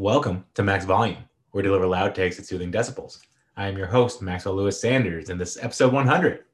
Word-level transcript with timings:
Welcome 0.00 0.46
to 0.54 0.62
Max 0.62 0.86
Volume, 0.86 1.28
where 1.50 1.62
we 1.62 1.68
deliver 1.68 1.86
loud 1.86 2.14
takes 2.14 2.38
at 2.38 2.46
soothing 2.46 2.72
decibels. 2.72 3.18
I 3.58 3.68
am 3.68 3.76
your 3.76 3.86
host, 3.86 4.22
Maxwell 4.22 4.54
Lewis 4.54 4.80
Sanders, 4.80 5.28
and 5.28 5.38
this 5.38 5.56
is 5.56 5.62
episode 5.62 5.92
100. 5.92 6.44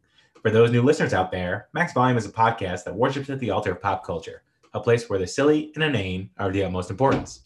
For 0.42 0.50
those 0.50 0.72
new 0.72 0.82
listeners 0.82 1.14
out 1.14 1.30
there, 1.30 1.68
Max 1.72 1.92
Volume 1.92 2.18
is 2.18 2.26
a 2.26 2.30
podcast 2.30 2.82
that 2.82 2.96
worships 2.96 3.30
at 3.30 3.38
the 3.38 3.50
altar 3.50 3.70
of 3.70 3.80
pop 3.80 4.04
culture, 4.04 4.42
a 4.74 4.80
place 4.80 5.08
where 5.08 5.20
the 5.20 5.28
silly 5.28 5.70
and 5.76 5.84
inane 5.84 6.28
are 6.38 6.48
of 6.48 6.54
the 6.54 6.64
utmost 6.64 6.90
importance. 6.90 7.42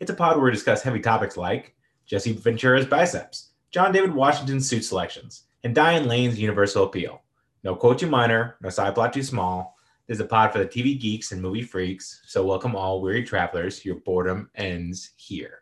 It's 0.00 0.10
a 0.10 0.14
pod 0.14 0.34
where 0.34 0.46
we 0.46 0.50
discuss 0.50 0.82
heavy 0.82 0.98
topics 0.98 1.36
like 1.36 1.76
Jesse 2.04 2.32
Ventura's 2.32 2.86
biceps, 2.86 3.50
John 3.70 3.92
David 3.92 4.12
Washington's 4.12 4.68
suit 4.68 4.84
selections, 4.84 5.44
and 5.62 5.72
Diane 5.72 6.08
Lane's 6.08 6.36
universal 6.36 6.82
appeal. 6.82 7.22
No 7.62 7.76
quote 7.76 8.00
too 8.00 8.10
minor, 8.10 8.56
no 8.60 8.70
side 8.70 8.96
plot 8.96 9.12
too 9.12 9.22
small. 9.22 9.73
This 10.06 10.16
is 10.16 10.20
a 10.20 10.26
pod 10.26 10.52
for 10.52 10.58
the 10.58 10.66
TV 10.66 11.00
geeks 11.00 11.32
and 11.32 11.40
movie 11.40 11.62
freaks, 11.62 12.20
so 12.26 12.44
welcome 12.44 12.76
all 12.76 13.00
weary 13.00 13.22
travelers. 13.24 13.86
Your 13.86 13.94
boredom 14.00 14.50
ends 14.54 15.12
here. 15.16 15.60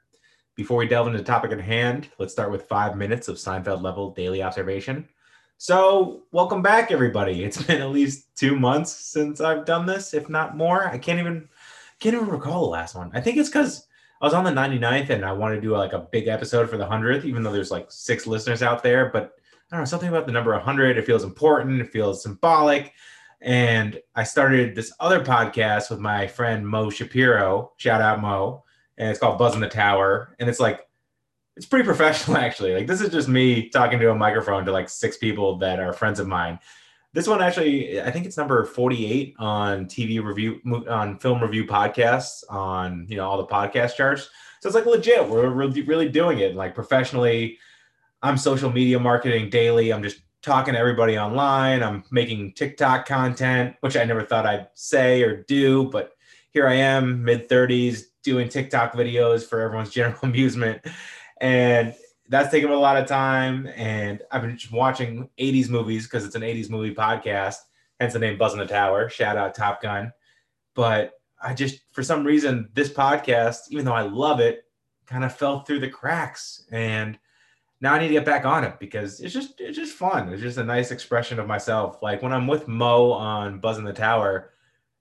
Before 0.56 0.78
we 0.78 0.88
delve 0.88 1.06
into 1.06 1.20
the 1.20 1.24
topic 1.24 1.52
at 1.52 1.60
hand, 1.60 2.08
let's 2.18 2.32
start 2.32 2.50
with 2.50 2.66
five 2.66 2.96
minutes 2.96 3.28
of 3.28 3.36
Seinfeld 3.36 3.82
level 3.82 4.10
daily 4.10 4.42
observation. 4.42 5.08
So, 5.58 6.24
welcome 6.32 6.60
back, 6.60 6.90
everybody. 6.90 7.44
It's 7.44 7.62
been 7.62 7.80
at 7.80 7.90
least 7.90 8.34
two 8.34 8.58
months 8.58 8.90
since 8.90 9.40
I've 9.40 9.64
done 9.64 9.86
this, 9.86 10.12
if 10.12 10.28
not 10.28 10.56
more. 10.56 10.88
I 10.88 10.98
can't 10.98 11.20
even 11.20 11.48
can't 12.00 12.16
even 12.16 12.26
recall 12.26 12.62
the 12.64 12.70
last 12.70 12.96
one. 12.96 13.12
I 13.14 13.20
think 13.20 13.36
it's 13.36 13.48
because 13.48 13.86
I 14.20 14.24
was 14.24 14.34
on 14.34 14.42
the 14.42 14.50
99th 14.50 15.10
and 15.10 15.24
I 15.24 15.30
wanted 15.30 15.54
to 15.54 15.60
do 15.60 15.70
like 15.70 15.92
a 15.92 16.08
big 16.10 16.26
episode 16.26 16.68
for 16.68 16.78
the 16.78 16.86
100th, 16.86 17.24
even 17.24 17.44
though 17.44 17.52
there's 17.52 17.70
like 17.70 17.92
six 17.92 18.26
listeners 18.26 18.60
out 18.60 18.82
there. 18.82 19.08
But 19.08 19.36
I 19.70 19.76
don't 19.76 19.82
know, 19.82 19.84
something 19.84 20.08
about 20.08 20.26
the 20.26 20.32
number 20.32 20.50
100. 20.50 20.98
It 20.98 21.06
feels 21.06 21.22
important, 21.22 21.80
it 21.80 21.92
feels 21.92 22.24
symbolic. 22.24 22.92
And 23.42 24.00
I 24.14 24.22
started 24.22 24.74
this 24.74 24.92
other 25.00 25.22
podcast 25.22 25.90
with 25.90 25.98
my 25.98 26.28
friend 26.28 26.66
Mo 26.66 26.90
Shapiro. 26.90 27.72
Shout 27.76 28.00
out 28.00 28.20
Mo. 28.20 28.62
And 28.98 29.10
it's 29.10 29.18
called 29.18 29.38
Buzz 29.38 29.54
in 29.54 29.60
the 29.60 29.68
Tower. 29.68 30.36
And 30.38 30.48
it's 30.48 30.60
like, 30.60 30.88
it's 31.56 31.66
pretty 31.66 31.84
professional 31.92 32.36
actually. 32.36 32.72
Like 32.74 32.86
this 32.86 33.00
is 33.00 33.10
just 33.10 33.28
me 33.28 33.68
talking 33.68 33.98
to 33.98 34.10
a 34.10 34.14
microphone 34.14 34.64
to 34.64 34.72
like 34.72 34.88
six 34.88 35.16
people 35.16 35.58
that 35.58 35.80
are 35.80 35.92
friends 35.92 36.20
of 36.20 36.28
mine. 36.28 36.58
This 37.14 37.26
one 37.26 37.42
actually, 37.42 38.00
I 38.00 38.10
think 38.10 38.26
it's 38.26 38.38
number 38.38 38.64
48 38.64 39.34
on 39.38 39.86
TV 39.86 40.22
review 40.22 40.60
on 40.88 41.18
film 41.18 41.42
review 41.42 41.66
podcasts 41.66 42.42
on 42.48 43.06
you 43.10 43.16
know 43.16 43.28
all 43.28 43.36
the 43.36 43.46
podcast 43.46 43.96
charts. 43.96 44.30
So 44.60 44.68
it's 44.68 44.74
like 44.74 44.86
legit. 44.86 45.28
We're 45.28 45.50
really, 45.50 45.82
really 45.82 46.08
doing 46.08 46.38
it 46.38 46.54
like 46.54 46.74
professionally. 46.74 47.58
I'm 48.22 48.38
social 48.38 48.70
media 48.70 48.98
marketing 48.98 49.50
daily. 49.50 49.92
I'm 49.92 50.02
just 50.02 50.20
talking 50.42 50.74
to 50.74 50.80
everybody 50.80 51.16
online. 51.16 51.82
I'm 51.82 52.04
making 52.10 52.52
TikTok 52.52 53.06
content, 53.06 53.76
which 53.80 53.96
I 53.96 54.04
never 54.04 54.24
thought 54.24 54.44
I'd 54.44 54.68
say 54.74 55.22
or 55.22 55.42
do, 55.44 55.84
but 55.90 56.12
here 56.50 56.66
I 56.66 56.74
am, 56.74 57.24
mid 57.24 57.48
30s, 57.48 58.02
doing 58.22 58.48
TikTok 58.48 58.92
videos 58.92 59.48
for 59.48 59.60
everyone's 59.60 59.90
general 59.94 60.18
amusement. 60.22 60.84
And 61.40 61.94
that's 62.28 62.50
taken 62.50 62.70
a 62.70 62.76
lot 62.76 62.96
of 62.96 63.06
time. 63.06 63.68
And 63.76 64.20
I've 64.30 64.42
been 64.42 64.58
watching 64.72 65.28
80s 65.38 65.68
movies 65.68 66.04
because 66.04 66.24
it's 66.24 66.34
an 66.34 66.42
80s 66.42 66.70
movie 66.70 66.94
podcast, 66.94 67.56
hence 68.00 68.12
the 68.12 68.18
name 68.18 68.36
Buzz 68.36 68.52
in 68.52 68.58
the 68.58 68.66
Tower. 68.66 69.08
Shout 69.08 69.36
out 69.36 69.54
Top 69.54 69.80
Gun. 69.80 70.12
But 70.74 71.12
I 71.42 71.54
just, 71.54 71.80
for 71.92 72.02
some 72.02 72.24
reason, 72.24 72.68
this 72.74 72.90
podcast, 72.92 73.70
even 73.70 73.84
though 73.84 73.94
I 73.94 74.02
love 74.02 74.40
it, 74.40 74.64
kind 75.06 75.24
of 75.24 75.36
fell 75.36 75.60
through 75.60 75.80
the 75.80 75.88
cracks. 75.88 76.64
And 76.70 77.18
now 77.82 77.94
I 77.94 77.98
need 77.98 78.08
to 78.08 78.14
get 78.14 78.24
back 78.24 78.46
on 78.46 78.62
it 78.62 78.78
because 78.78 79.20
it's 79.20 79.34
just 79.34 79.60
it's 79.60 79.76
just 79.76 79.94
fun. 79.94 80.32
It's 80.32 80.40
just 80.40 80.56
a 80.56 80.64
nice 80.64 80.92
expression 80.92 81.40
of 81.40 81.48
myself. 81.48 82.00
Like 82.00 82.22
when 82.22 82.32
I'm 82.32 82.46
with 82.46 82.68
Mo 82.68 83.10
on 83.10 83.58
Buzz 83.58 83.76
in 83.76 83.84
the 83.84 83.92
Tower, 83.92 84.52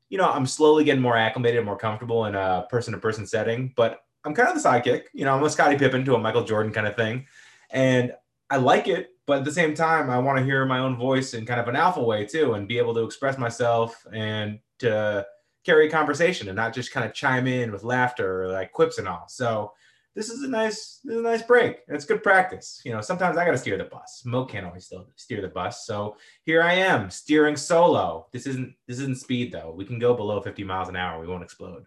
you 0.10 0.18
know, 0.18 0.30
I'm 0.30 0.48
slowly 0.48 0.84
getting 0.84 1.02
more 1.02 1.16
acclimated, 1.16 1.64
more 1.64 1.78
comfortable 1.78 2.26
in 2.26 2.34
a 2.34 2.66
person-to-person 2.72 3.28
setting. 3.28 3.72
But 3.78 4.04
I'm 4.26 4.34
kind 4.34 4.50
of 4.50 4.62
the 4.62 4.68
sidekick. 4.68 5.04
You 5.14 5.26
know, 5.26 5.36
I'm 5.36 5.44
a 5.44 5.50
Scottie 5.50 5.78
Pippen 5.78 6.04
to 6.06 6.16
a 6.16 6.18
Michael 6.18 6.44
Jordan 6.44 6.74
kind 6.74 6.88
of 6.88 6.96
thing, 6.96 7.28
and 7.70 8.14
I 8.50 8.58
like 8.58 8.88
it. 8.88 9.10
But 9.28 9.38
at 9.38 9.46
the 9.46 9.52
same 9.52 9.76
time, 9.76 10.10
I 10.10 10.18
want 10.18 10.40
to 10.40 10.44
hear 10.44 10.66
my 10.66 10.80
own 10.80 10.98
voice 10.98 11.36
in 11.36 11.46
kind 11.46 11.62
of 11.62 11.68
an 11.68 11.76
alpha 11.76 12.02
way 12.02 12.26
too, 12.26 12.56
and 12.56 12.68
be 12.68 12.80
able 12.80 12.96
to 12.96 13.04
express 13.04 13.38
myself 13.38 14.06
and 14.12 14.58
to 14.80 15.24
carry 15.64 15.88
a 15.88 15.92
conversation 15.92 16.48
and 16.48 16.56
not 16.56 16.74
just 16.74 16.92
kind 16.92 17.06
of 17.06 17.14
chime 17.14 17.46
in 17.46 17.72
with 17.72 17.84
laughter 17.84 18.44
or 18.44 18.48
like 18.52 18.72
quips 18.72 18.98
and 18.98 19.08
all. 19.08 19.28
So 19.30 19.74
this 20.16 20.30
is 20.30 20.44
a 20.44 20.48
nice 20.48 21.00
this 21.04 21.16
is 21.16 21.22
a 21.22 21.24
nice 21.24 21.42
break. 21.42 21.80
It's 21.88 22.06
good 22.06 22.24
practice. 22.24 22.82
You 22.84 22.92
know, 22.92 23.02
sometimes 23.02 23.38
I 23.38 23.46
got 23.46 23.52
to 23.52 23.58
steer 23.58 23.78
the 23.78 23.86
bus. 23.86 24.24
Mo 24.26 24.46
can't 24.46 24.66
always 24.66 24.86
still 24.86 25.08
steer 25.16 25.42
the 25.42 25.48
bus. 25.48 25.86
So 25.86 26.18
here 26.44 26.62
I 26.62 26.74
am 26.74 27.10
steering 27.10 27.56
solo. 27.56 28.28
This 28.34 28.46
isn't 28.46 28.74
this 28.88 29.00
isn't 29.00 29.20
speed 29.20 29.52
though. 29.52 29.74
We 29.76 29.86
can 29.86 30.00
go 30.00 30.14
below 30.14 30.42
50 30.42 30.64
miles 30.64 30.90
an 30.90 30.98
hour. 30.98 31.22
We 31.22 31.28
won't 31.28 31.44
explode. 31.44 31.86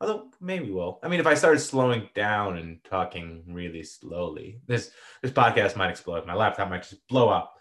Although 0.00 0.30
maybe 0.40 0.70
we'll. 0.70 0.98
I 1.02 1.08
mean, 1.08 1.20
if 1.20 1.26
I 1.26 1.34
started 1.34 1.60
slowing 1.60 2.08
down 2.14 2.58
and 2.58 2.82
talking 2.84 3.44
really 3.48 3.82
slowly, 3.82 4.60
this 4.66 4.90
this 5.22 5.32
podcast 5.32 5.76
might 5.76 5.90
explode. 5.90 6.26
My 6.26 6.34
laptop 6.34 6.70
might 6.70 6.82
just 6.82 7.06
blow 7.08 7.28
up. 7.28 7.58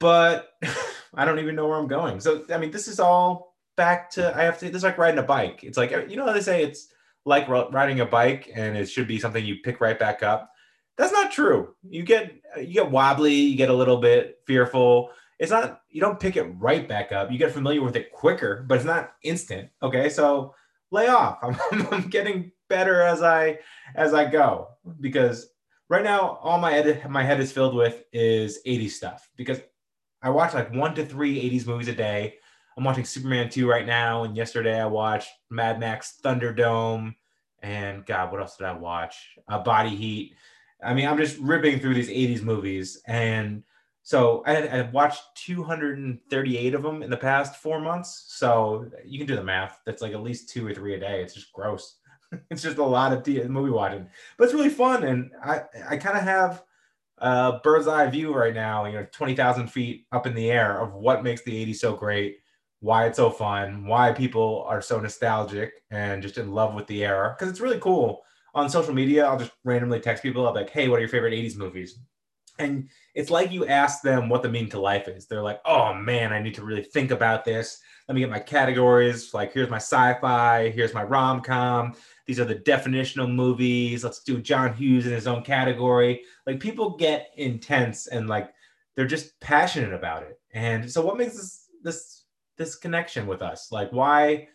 But 0.00 0.48
I 1.14 1.24
don't 1.24 1.38
even 1.38 1.56
know 1.56 1.68
where 1.68 1.78
I'm 1.78 1.88
going. 1.88 2.20
So 2.20 2.44
I 2.50 2.56
mean, 2.56 2.70
this 2.70 2.88
is 2.88 3.00
all 3.00 3.54
back 3.76 4.10
to 4.12 4.34
I 4.34 4.44
have 4.44 4.58
to. 4.60 4.66
This 4.66 4.76
is 4.76 4.84
like 4.84 4.98
riding 4.98 5.18
a 5.18 5.22
bike. 5.22 5.62
It's 5.62 5.76
like 5.76 5.90
you 6.08 6.16
know 6.16 6.26
how 6.26 6.32
they 6.32 6.40
say 6.40 6.62
it's 6.62 6.88
like 7.26 7.48
riding 7.48 8.00
a 8.00 8.06
bike 8.06 8.50
and 8.54 8.76
it 8.76 8.86
should 8.86 9.08
be 9.08 9.18
something 9.18 9.44
you 9.44 9.56
pick 9.62 9.80
right 9.80 9.98
back 9.98 10.22
up. 10.22 10.50
That's 10.96 11.12
not 11.12 11.32
true. 11.32 11.74
You 11.82 12.04
get 12.04 12.32
you 12.56 12.72
get 12.72 12.90
wobbly, 12.90 13.34
you 13.34 13.56
get 13.56 13.68
a 13.68 13.74
little 13.74 13.98
bit 13.98 14.38
fearful. 14.46 15.10
It's 15.38 15.50
not 15.50 15.82
you 15.90 16.00
don't 16.00 16.20
pick 16.20 16.36
it 16.36 16.44
right 16.58 16.88
back 16.88 17.12
up. 17.12 17.30
You 17.30 17.36
get 17.36 17.50
familiar 17.50 17.82
with 17.82 17.96
it 17.96 18.12
quicker, 18.12 18.64
but 18.66 18.76
it's 18.76 18.86
not 18.86 19.12
instant. 19.22 19.68
Okay, 19.82 20.08
so 20.08 20.54
lay 20.90 21.08
off. 21.08 21.38
I'm, 21.42 21.56
I'm 21.90 22.08
getting 22.08 22.52
better 22.68 23.02
as 23.02 23.22
I 23.22 23.58
as 23.96 24.14
I 24.14 24.24
go 24.30 24.68
because 25.00 25.48
right 25.88 26.04
now 26.04 26.38
all 26.42 26.58
my 26.58 26.70
head 26.70 27.10
my 27.10 27.24
head 27.24 27.40
is 27.40 27.52
filled 27.52 27.74
with 27.74 28.04
is 28.12 28.60
80s 28.66 28.90
stuff 28.90 29.28
because 29.36 29.60
I 30.22 30.30
watch 30.30 30.54
like 30.54 30.72
one 30.72 30.94
to 30.94 31.04
three 31.04 31.50
80s 31.50 31.66
movies 31.66 31.88
a 31.88 31.92
day. 31.92 32.36
I'm 32.76 32.84
watching 32.84 33.04
Superman 33.04 33.48
2 33.48 33.68
right 33.68 33.86
now. 33.86 34.24
And 34.24 34.36
yesterday 34.36 34.80
I 34.80 34.86
watched 34.86 35.30
Mad 35.50 35.80
Max 35.80 36.18
Thunderdome. 36.22 37.14
And 37.62 38.04
God, 38.04 38.30
what 38.30 38.40
else 38.40 38.56
did 38.56 38.66
I 38.66 38.72
watch? 38.72 39.38
Uh, 39.48 39.58
Body 39.58 39.96
Heat. 39.96 40.34
I 40.84 40.92
mean, 40.92 41.08
I'm 41.08 41.16
just 41.16 41.38
ripping 41.38 41.80
through 41.80 41.94
these 41.94 42.10
80s 42.10 42.42
movies. 42.42 43.00
And 43.06 43.62
so 44.02 44.44
I, 44.46 44.66
I 44.66 44.82
watched 44.82 45.22
238 45.36 46.74
of 46.74 46.82
them 46.82 47.02
in 47.02 47.10
the 47.10 47.16
past 47.16 47.56
four 47.56 47.80
months. 47.80 48.26
So 48.28 48.90
you 49.04 49.18
can 49.18 49.26
do 49.26 49.36
the 49.36 49.42
math. 49.42 49.80
That's 49.86 50.02
like 50.02 50.12
at 50.12 50.22
least 50.22 50.50
two 50.50 50.66
or 50.66 50.74
three 50.74 50.94
a 50.94 51.00
day. 51.00 51.22
It's 51.22 51.34
just 51.34 51.52
gross. 51.52 51.96
it's 52.50 52.62
just 52.62 52.78
a 52.78 52.84
lot 52.84 53.12
of 53.12 53.26
movie 53.48 53.70
watching, 53.70 54.06
but 54.36 54.44
it's 54.44 54.54
really 54.54 54.68
fun. 54.68 55.04
And 55.04 55.30
I, 55.42 55.62
I 55.88 55.96
kind 55.96 56.16
of 56.16 56.24
have 56.24 56.62
a 57.18 57.60
bird's 57.62 57.88
eye 57.88 58.06
view 58.08 58.34
right 58.34 58.54
now, 58.54 58.84
you 58.84 58.92
know, 58.92 59.06
20,000 59.10 59.68
feet 59.68 60.06
up 60.12 60.26
in 60.26 60.34
the 60.34 60.50
air 60.50 60.80
of 60.80 60.92
what 60.92 61.24
makes 61.24 61.42
the 61.42 61.66
80s 61.66 61.76
so 61.76 61.94
great 61.94 62.38
why 62.80 63.06
it's 63.06 63.16
so 63.16 63.30
fun, 63.30 63.86
why 63.86 64.12
people 64.12 64.64
are 64.68 64.82
so 64.82 65.00
nostalgic 65.00 65.72
and 65.90 66.22
just 66.22 66.38
in 66.38 66.52
love 66.52 66.74
with 66.74 66.86
the 66.86 67.04
era. 67.04 67.34
Because 67.36 67.50
it's 67.50 67.60
really 67.60 67.80
cool. 67.80 68.22
On 68.54 68.70
social 68.70 68.94
media, 68.94 69.26
I'll 69.26 69.38
just 69.38 69.52
randomly 69.64 70.00
text 70.00 70.22
people. 70.22 70.46
I'm 70.46 70.54
like, 70.54 70.70
hey, 70.70 70.88
what 70.88 70.96
are 70.96 71.00
your 71.00 71.08
favorite 71.08 71.34
80s 71.34 71.56
movies? 71.56 71.98
And 72.58 72.88
it's 73.14 73.30
like 73.30 73.52
you 73.52 73.66
ask 73.66 74.02
them 74.02 74.28
what 74.28 74.42
the 74.42 74.48
meaning 74.48 74.70
to 74.70 74.80
life 74.80 75.08
is. 75.08 75.26
They're 75.26 75.42
like, 75.42 75.60
oh 75.66 75.92
man, 75.92 76.32
I 76.32 76.40
need 76.40 76.54
to 76.54 76.64
really 76.64 76.82
think 76.82 77.10
about 77.10 77.44
this. 77.44 77.80
Let 78.08 78.14
me 78.14 78.20
get 78.20 78.30
my 78.30 78.38
categories. 78.38 79.34
Like, 79.34 79.52
here's 79.52 79.68
my 79.68 79.76
sci 79.76 80.14
fi, 80.20 80.70
here's 80.70 80.94
my 80.94 81.02
rom 81.02 81.42
com. 81.42 81.94
These 82.26 82.40
are 82.40 82.44
the 82.44 82.54
definitional 82.54 83.32
movies. 83.32 84.04
Let's 84.04 84.22
do 84.22 84.40
John 84.40 84.72
Hughes 84.72 85.06
in 85.06 85.12
his 85.12 85.26
own 85.26 85.42
category. 85.42 86.22
Like, 86.46 86.60
people 86.60 86.96
get 86.96 87.30
intense 87.36 88.06
and 88.06 88.28
like 88.28 88.52
they're 88.94 89.06
just 89.06 89.38
passionate 89.40 89.92
about 89.92 90.22
it. 90.22 90.40
And 90.52 90.90
so, 90.90 91.04
what 91.04 91.18
makes 91.18 91.34
this 91.34 91.66
this 91.82 92.22
this 92.56 92.76
connection 92.76 93.26
with 93.26 93.42
us? 93.42 93.68
Like 93.70 93.90
why 93.90 94.48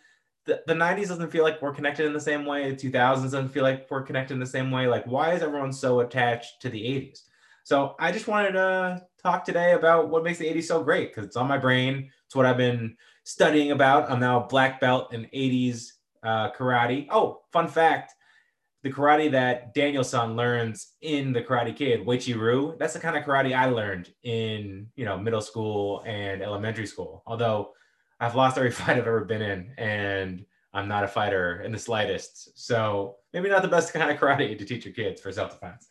the, 0.46 0.62
the 0.68 0.74
90s 0.74 1.08
doesn't 1.08 1.32
feel 1.32 1.44
like 1.44 1.62
we're 1.62 1.74
connected 1.74 2.06
in 2.06 2.14
the 2.14 2.20
same 2.20 2.46
way. 2.46 2.72
The 2.72 2.90
2000s 2.90 3.24
doesn't 3.24 3.50
feel 3.50 3.64
like 3.64 3.88
we're 3.90 4.04
connected 4.04 4.34
in 4.34 4.40
the 4.40 4.46
same 4.46 4.72
way. 4.72 4.88
Like 4.88 5.06
why 5.06 5.34
is 5.34 5.42
everyone 5.42 5.72
so 5.72 6.00
attached 6.00 6.62
to 6.62 6.70
the 6.70 6.82
80s? 6.82 7.22
So 7.64 7.96
I 8.00 8.12
just 8.12 8.28
wanted 8.28 8.54
to 8.54 9.06
talk 9.22 9.46
today 9.46 9.74
about 9.74 10.10
what 10.10 10.24
makes 10.24 10.40
the 10.40 10.52
80s 10.52 10.64
so 10.64 10.84
great 10.84 11.10
because 11.10 11.26
it's 11.26 11.38
on 11.38 11.48
my 11.48 11.58
brain. 11.58 12.10
It's 12.26 12.36
what 12.36 12.46
I've 12.46 12.58
been 12.58 12.96
studying 13.24 13.72
about. 13.72 14.10
I'm 14.10 14.20
now 14.20 14.44
a 14.44 14.48
black 14.48 14.80
belt 14.80 15.14
in 15.14 15.28
80s 15.34 15.92
uh, 16.24 16.52
karate. 16.52 17.08
Oh, 17.12 17.42
fun 17.52 17.68
fact 17.68 18.16
the 18.84 18.92
karate 18.92 19.32
that 19.32 19.74
Daniel-san 19.74 20.36
learns 20.36 20.94
in 21.02 21.34
the 21.34 21.42
Karate 21.42 21.76
Kid, 21.76 22.06
Uechi-ryu, 22.06 22.76
that's 22.80 22.94
the 22.94 23.00
kind 23.00 23.16
of 23.16 23.24
karate 23.24 23.56
I 23.56 23.66
learned 23.66 24.12
in 24.24 24.88
you 24.96 25.06
know 25.06 25.18
middle 25.18 25.42
school 25.42 26.04
and 26.06 26.42
elementary 26.42 26.88
school. 26.88 27.24
Although 27.28 27.72
I've 28.22 28.36
lost 28.36 28.58
every 28.58 28.72
fight 28.80 28.98
I've 28.98 29.08
ever 29.08 29.26
been 29.26 29.42
in, 29.42 29.74
and 29.78 30.46
I'm 30.74 30.88
not 30.88 31.04
a 31.04 31.08
fighter 31.08 31.62
in 31.64 31.74
the 31.74 31.80
slightest. 31.80 32.58
So 32.58 33.18
maybe 33.34 33.50
not 33.50 33.64
the 33.64 33.68
best 33.68 33.92
kind 33.92 34.10
of 34.10 34.18
karate 34.18 34.58
to 34.58 34.66
teach 34.66 34.86
your 34.86 34.94
kids 34.94 35.20
for 35.20 35.32
self-defense. 35.32 35.88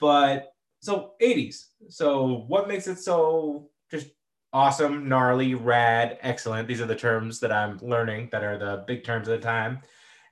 But 0.00 0.54
so 0.80 1.12
80s. 1.20 1.64
So 1.88 2.44
what 2.46 2.68
makes 2.68 2.86
it 2.86 2.98
so 2.98 3.68
just 3.90 4.08
awesome, 4.52 5.08
gnarly, 5.08 5.54
rad, 5.54 6.18
excellent? 6.22 6.68
These 6.68 6.80
are 6.80 6.86
the 6.86 6.94
terms 6.94 7.40
that 7.40 7.52
I'm 7.52 7.78
learning 7.82 8.28
that 8.32 8.44
are 8.44 8.56
the 8.56 8.84
big 8.86 9.04
terms 9.04 9.28
of 9.28 9.38
the 9.38 9.44
time. 9.44 9.80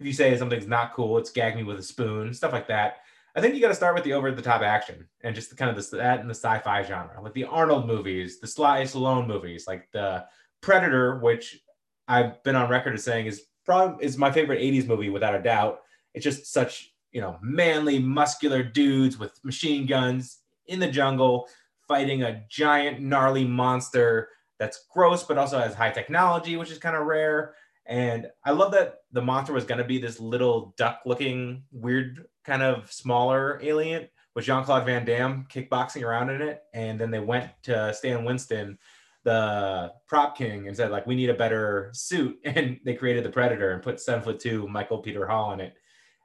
if 0.00 0.06
you 0.06 0.12
say 0.12 0.36
something's 0.36 0.66
not 0.66 0.94
cool, 0.94 1.18
it's 1.18 1.30
gag 1.30 1.56
me 1.56 1.64
with 1.64 1.78
a 1.78 1.82
spoon, 1.82 2.32
stuff 2.32 2.52
like 2.52 2.68
that. 2.68 2.98
I 3.34 3.40
think 3.40 3.54
you 3.54 3.62
got 3.62 3.68
to 3.68 3.74
start 3.74 3.94
with 3.94 4.04
the 4.04 4.12
over 4.12 4.30
the 4.30 4.42
top 4.42 4.60
action 4.60 5.08
and 5.22 5.34
just 5.34 5.48
the 5.48 5.56
kind 5.56 5.70
of 5.70 5.90
the, 5.90 5.96
that 5.96 6.20
and 6.20 6.28
the 6.28 6.34
sci-fi 6.34 6.82
genre, 6.82 7.20
like 7.22 7.32
the 7.32 7.44
Arnold 7.44 7.86
movies, 7.86 8.40
the 8.40 8.46
Sly 8.46 8.82
Stallone 8.82 9.26
movies, 9.26 9.66
like 9.66 9.90
the 9.92 10.26
Predator, 10.62 11.18
which 11.18 11.60
I've 12.08 12.42
been 12.44 12.56
on 12.56 12.70
record 12.70 12.94
as 12.94 13.04
saying 13.04 13.26
is 13.26 13.42
probably 13.64 14.04
is 14.04 14.16
my 14.16 14.30
favorite 14.30 14.60
80s 14.60 14.86
movie 14.86 15.10
without 15.10 15.34
a 15.34 15.42
doubt. 15.42 15.80
It's 16.14 16.24
just 16.24 16.52
such, 16.52 16.92
you 17.12 17.20
know, 17.20 17.38
manly, 17.42 17.98
muscular 17.98 18.62
dudes 18.62 19.18
with 19.18 19.38
machine 19.44 19.86
guns 19.86 20.38
in 20.66 20.80
the 20.80 20.90
jungle 20.90 21.48
fighting 21.86 22.22
a 22.22 22.42
giant, 22.48 23.00
gnarly 23.00 23.44
monster 23.44 24.28
that's 24.58 24.86
gross, 24.92 25.24
but 25.24 25.38
also 25.38 25.58
has 25.58 25.74
high 25.74 25.90
technology, 25.90 26.56
which 26.56 26.70
is 26.70 26.78
kind 26.78 26.96
of 26.96 27.06
rare. 27.06 27.54
And 27.86 28.28
I 28.44 28.52
love 28.52 28.72
that 28.72 29.00
the 29.10 29.22
monster 29.22 29.52
was 29.52 29.64
going 29.64 29.78
to 29.78 29.84
be 29.84 29.98
this 29.98 30.20
little 30.20 30.72
duck 30.78 31.00
looking, 31.04 31.64
weird, 31.72 32.26
kind 32.44 32.62
of 32.62 32.90
smaller 32.92 33.60
alien 33.62 34.08
with 34.34 34.44
Jean 34.44 34.64
Claude 34.64 34.86
Van 34.86 35.04
Damme 35.04 35.46
kickboxing 35.50 36.02
around 36.02 36.30
in 36.30 36.40
it. 36.40 36.62
And 36.72 37.00
then 37.00 37.10
they 37.10 37.20
went 37.20 37.50
to 37.64 37.92
Stan 37.92 38.24
Winston, 38.24 38.78
the 39.24 39.92
prop 40.08 40.36
king, 40.36 40.66
and 40.66 40.76
said, 40.76 40.90
like, 40.90 41.06
we 41.06 41.14
need 41.14 41.30
a 41.30 41.34
better 41.34 41.90
suit. 41.92 42.38
And 42.44 42.80
they 42.84 42.94
created 42.94 43.24
the 43.24 43.30
Predator 43.30 43.72
and 43.72 43.82
put 43.82 44.00
seven 44.00 44.22
foot 44.22 44.40
two 44.40 44.68
Michael 44.68 44.98
Peter 44.98 45.26
Hall 45.26 45.52
in 45.52 45.60
it. 45.60 45.74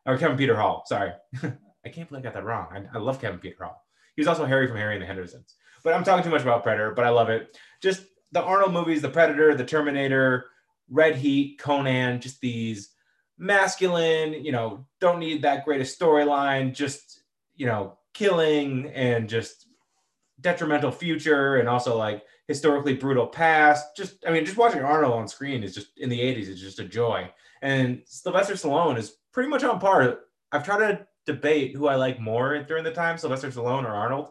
Or 0.05 0.17
Kevin 0.17 0.37
Peter 0.37 0.55
Hall, 0.55 0.83
sorry. 0.85 1.11
I 1.43 1.89
can't 1.89 2.09
believe 2.09 2.23
I 2.23 2.27
got 2.27 2.33
that 2.33 2.45
wrong. 2.45 2.67
I, 2.71 2.97
I 2.97 2.99
love 2.99 3.21
Kevin 3.21 3.39
Peter 3.39 3.63
Hall. 3.63 3.83
He 4.15 4.21
was 4.21 4.27
also 4.27 4.45
Harry 4.45 4.67
from 4.67 4.77
Harry 4.77 4.95
and 4.95 5.01
the 5.01 5.05
Hendersons. 5.05 5.55
But 5.83 5.93
I'm 5.93 6.03
talking 6.03 6.23
too 6.23 6.29
much 6.29 6.41
about 6.41 6.63
Predator, 6.63 6.91
but 6.91 7.05
I 7.05 7.09
love 7.09 7.29
it. 7.29 7.57
Just 7.81 8.03
the 8.31 8.41
Arnold 8.41 8.73
movies, 8.73 9.01
The 9.01 9.09
Predator, 9.09 9.55
The 9.55 9.65
Terminator, 9.65 10.45
Red 10.89 11.15
Heat, 11.15 11.59
Conan, 11.59 12.21
just 12.21 12.41
these 12.41 12.89
masculine, 13.37 14.33
you 14.33 14.51
know, 14.51 14.85
don't 14.99 15.19
need 15.19 15.43
that 15.43 15.65
great 15.65 15.81
a 15.81 15.83
storyline, 15.83 16.73
just, 16.73 17.21
you 17.55 17.65
know, 17.65 17.97
killing 18.13 18.89
and 18.93 19.29
just 19.29 19.66
detrimental 20.41 20.91
future 20.91 21.57
and 21.57 21.67
also 21.67 21.97
like 21.97 22.23
historically 22.47 22.95
brutal 22.95 23.27
past. 23.27 23.95
Just, 23.95 24.25
I 24.25 24.31
mean, 24.31 24.45
just 24.45 24.57
watching 24.57 24.81
Arnold 24.81 25.13
on 25.13 25.27
screen 25.27 25.63
is 25.63 25.73
just 25.73 25.97
in 25.97 26.09
the 26.09 26.19
80s 26.19 26.47
is 26.47 26.61
just 26.61 26.79
a 26.79 26.85
joy. 26.85 27.29
And 27.61 28.01
Sylvester 28.05 28.53
Stallone 28.53 28.97
is 28.97 29.17
pretty 29.31 29.49
much 29.49 29.63
on 29.63 29.79
par. 29.79 30.19
I've 30.51 30.65
tried 30.65 30.87
to 30.87 31.07
debate 31.25 31.75
who 31.75 31.87
I 31.87 31.95
like 31.95 32.19
more 32.19 32.59
during 32.59 32.83
the 32.83 32.91
time, 32.91 33.17
Sylvester 33.17 33.49
Stallone 33.49 33.83
or 33.83 33.93
Arnold. 33.93 34.29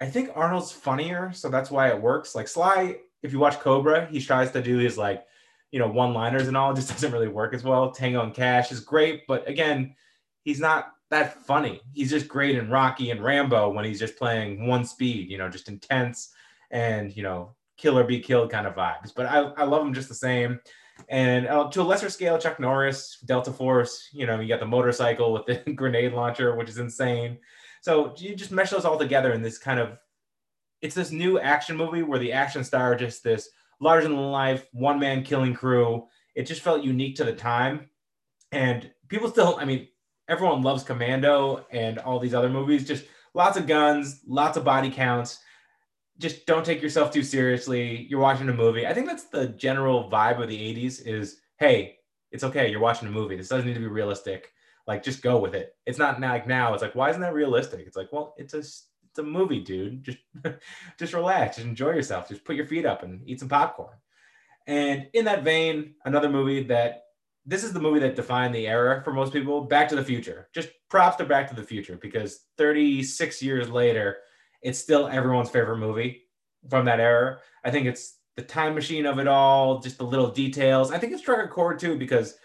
I 0.00 0.06
think 0.06 0.30
Arnold's 0.34 0.72
funnier, 0.72 1.32
so 1.32 1.48
that's 1.48 1.70
why 1.70 1.88
it 1.88 2.00
works. 2.00 2.34
Like 2.34 2.48
Sly, 2.48 2.96
if 3.22 3.32
you 3.32 3.38
watch 3.38 3.60
Cobra, 3.60 4.06
he 4.06 4.20
tries 4.20 4.50
to 4.50 4.62
do 4.62 4.78
his 4.78 4.98
like, 4.98 5.24
you 5.70 5.78
know, 5.78 5.88
one-liners 5.88 6.48
and 6.48 6.56
all. 6.56 6.74
Just 6.74 6.88
doesn't 6.92 7.12
really 7.12 7.28
work 7.28 7.54
as 7.54 7.62
well. 7.62 7.90
Tango 7.90 8.22
and 8.22 8.34
Cash 8.34 8.72
is 8.72 8.80
great, 8.80 9.26
but 9.26 9.48
again, 9.48 9.94
he's 10.42 10.60
not 10.60 10.92
that 11.10 11.44
funny. 11.46 11.80
He's 11.92 12.10
just 12.10 12.28
great 12.28 12.56
in 12.56 12.70
Rocky 12.70 13.10
and 13.10 13.22
Rambo 13.22 13.70
when 13.70 13.84
he's 13.84 14.00
just 14.00 14.16
playing 14.16 14.66
one 14.66 14.84
speed, 14.84 15.30
you 15.30 15.38
know, 15.38 15.48
just 15.48 15.68
intense 15.68 16.32
and 16.70 17.16
you 17.16 17.22
know, 17.22 17.54
kill 17.76 17.98
or 17.98 18.04
be 18.04 18.20
killed 18.20 18.50
kind 18.50 18.66
of 18.66 18.74
vibes. 18.74 19.12
But 19.14 19.26
I, 19.26 19.38
I 19.38 19.64
love 19.64 19.86
him 19.86 19.94
just 19.94 20.08
the 20.08 20.14
same. 20.14 20.60
And 21.08 21.46
uh, 21.46 21.68
to 21.70 21.82
a 21.82 21.84
lesser 21.84 22.08
scale, 22.08 22.38
Chuck 22.38 22.58
Norris, 22.58 23.18
Delta 23.26 23.52
Force, 23.52 24.08
you 24.12 24.26
know, 24.26 24.40
you 24.40 24.48
got 24.48 24.60
the 24.60 24.66
motorcycle 24.66 25.32
with 25.32 25.46
the 25.46 25.72
grenade 25.74 26.12
launcher, 26.12 26.56
which 26.56 26.68
is 26.68 26.78
insane. 26.78 27.38
So 27.82 28.14
you 28.16 28.34
just 28.34 28.50
mesh 28.50 28.70
those 28.70 28.84
all 28.84 28.98
together 28.98 29.32
in 29.32 29.42
this 29.42 29.58
kind 29.58 29.78
of 29.78 29.98
it's 30.82 30.94
this 30.94 31.10
new 31.10 31.38
action 31.38 31.76
movie 31.76 32.02
where 32.02 32.18
the 32.18 32.32
action 32.32 32.62
star 32.62 32.94
just 32.96 33.22
this 33.24 33.48
larger 33.80 34.08
than 34.08 34.16
life 34.16 34.66
one 34.72 34.98
man 34.98 35.22
killing 35.22 35.54
crew. 35.54 36.06
It 36.34 36.46
just 36.46 36.62
felt 36.62 36.84
unique 36.84 37.16
to 37.16 37.24
the 37.24 37.32
time. 37.32 37.88
And 38.52 38.90
people 39.08 39.30
still, 39.30 39.56
I 39.60 39.64
mean, 39.64 39.88
everyone 40.28 40.62
loves 40.62 40.82
Commando 40.82 41.66
and 41.70 41.98
all 41.98 42.18
these 42.18 42.34
other 42.34 42.48
movies. 42.48 42.86
Just 42.86 43.04
lots 43.34 43.56
of 43.56 43.66
guns, 43.66 44.20
lots 44.26 44.56
of 44.56 44.64
body 44.64 44.90
counts. 44.90 45.40
Just 46.18 46.46
don't 46.46 46.64
take 46.64 46.82
yourself 46.82 47.10
too 47.10 47.22
seriously. 47.22 48.06
You're 48.08 48.20
watching 48.20 48.48
a 48.48 48.54
movie. 48.54 48.86
I 48.86 48.94
think 48.94 49.06
that's 49.06 49.24
the 49.24 49.48
general 49.48 50.10
vibe 50.10 50.42
of 50.42 50.48
the 50.48 50.58
80s 50.58 51.06
is 51.06 51.38
hey, 51.58 51.98
it's 52.32 52.44
okay. 52.44 52.70
You're 52.70 52.80
watching 52.80 53.08
a 53.08 53.12
movie. 53.12 53.36
This 53.36 53.48
doesn't 53.48 53.66
need 53.66 53.74
to 53.74 53.80
be 53.80 53.86
realistic 53.86 54.52
like 54.86 55.02
just 55.02 55.22
go 55.22 55.38
with 55.38 55.54
it. 55.54 55.74
It's 55.84 55.98
not 55.98 56.20
like 56.20 56.46
now. 56.46 56.72
It's 56.72 56.82
like 56.82 56.94
why 56.94 57.10
isn't 57.10 57.22
that 57.22 57.34
realistic? 57.34 57.86
It's 57.86 57.96
like 57.96 58.12
well, 58.12 58.34
it's 58.36 58.54
a 58.54 58.58
it's 58.58 59.18
a 59.18 59.22
movie, 59.22 59.60
dude. 59.60 60.04
Just 60.04 60.18
just 60.98 61.12
relax, 61.12 61.56
just 61.56 61.66
enjoy 61.66 61.90
yourself. 61.90 62.28
Just 62.28 62.44
put 62.44 62.56
your 62.56 62.66
feet 62.66 62.86
up 62.86 63.02
and 63.02 63.22
eat 63.26 63.40
some 63.40 63.48
popcorn. 63.48 63.96
And 64.66 65.08
in 65.12 65.24
that 65.26 65.44
vein, 65.44 65.94
another 66.04 66.28
movie 66.28 66.64
that 66.64 67.05
this 67.46 67.62
is 67.62 67.72
the 67.72 67.80
movie 67.80 68.00
that 68.00 68.16
defined 68.16 68.54
the 68.54 68.66
era 68.66 69.02
for 69.04 69.12
most 69.12 69.32
people. 69.32 69.62
Back 69.62 69.88
to 69.88 69.96
the 69.96 70.04
Future. 70.04 70.48
Just 70.52 70.70
props 70.90 71.16
to 71.16 71.24
Back 71.24 71.48
to 71.48 71.54
the 71.54 71.62
Future 71.62 71.96
because 72.00 72.40
36 72.58 73.42
years 73.42 73.68
later, 73.70 74.18
it's 74.62 74.78
still 74.78 75.06
everyone's 75.06 75.50
favorite 75.50 75.78
movie 75.78 76.24
from 76.68 76.84
that 76.86 77.00
era. 77.00 77.38
I 77.64 77.70
think 77.70 77.86
it's 77.86 78.18
the 78.34 78.42
time 78.42 78.74
machine 78.74 79.06
of 79.06 79.18
it 79.18 79.28
all, 79.28 79.78
just 79.78 79.98
the 79.98 80.04
little 80.04 80.30
details. 80.30 80.90
I 80.90 80.98
think 80.98 81.12
it 81.12 81.20
struck 81.20 81.44
a 81.44 81.48
chord 81.48 81.78
too 81.78 81.96
because 81.96 82.36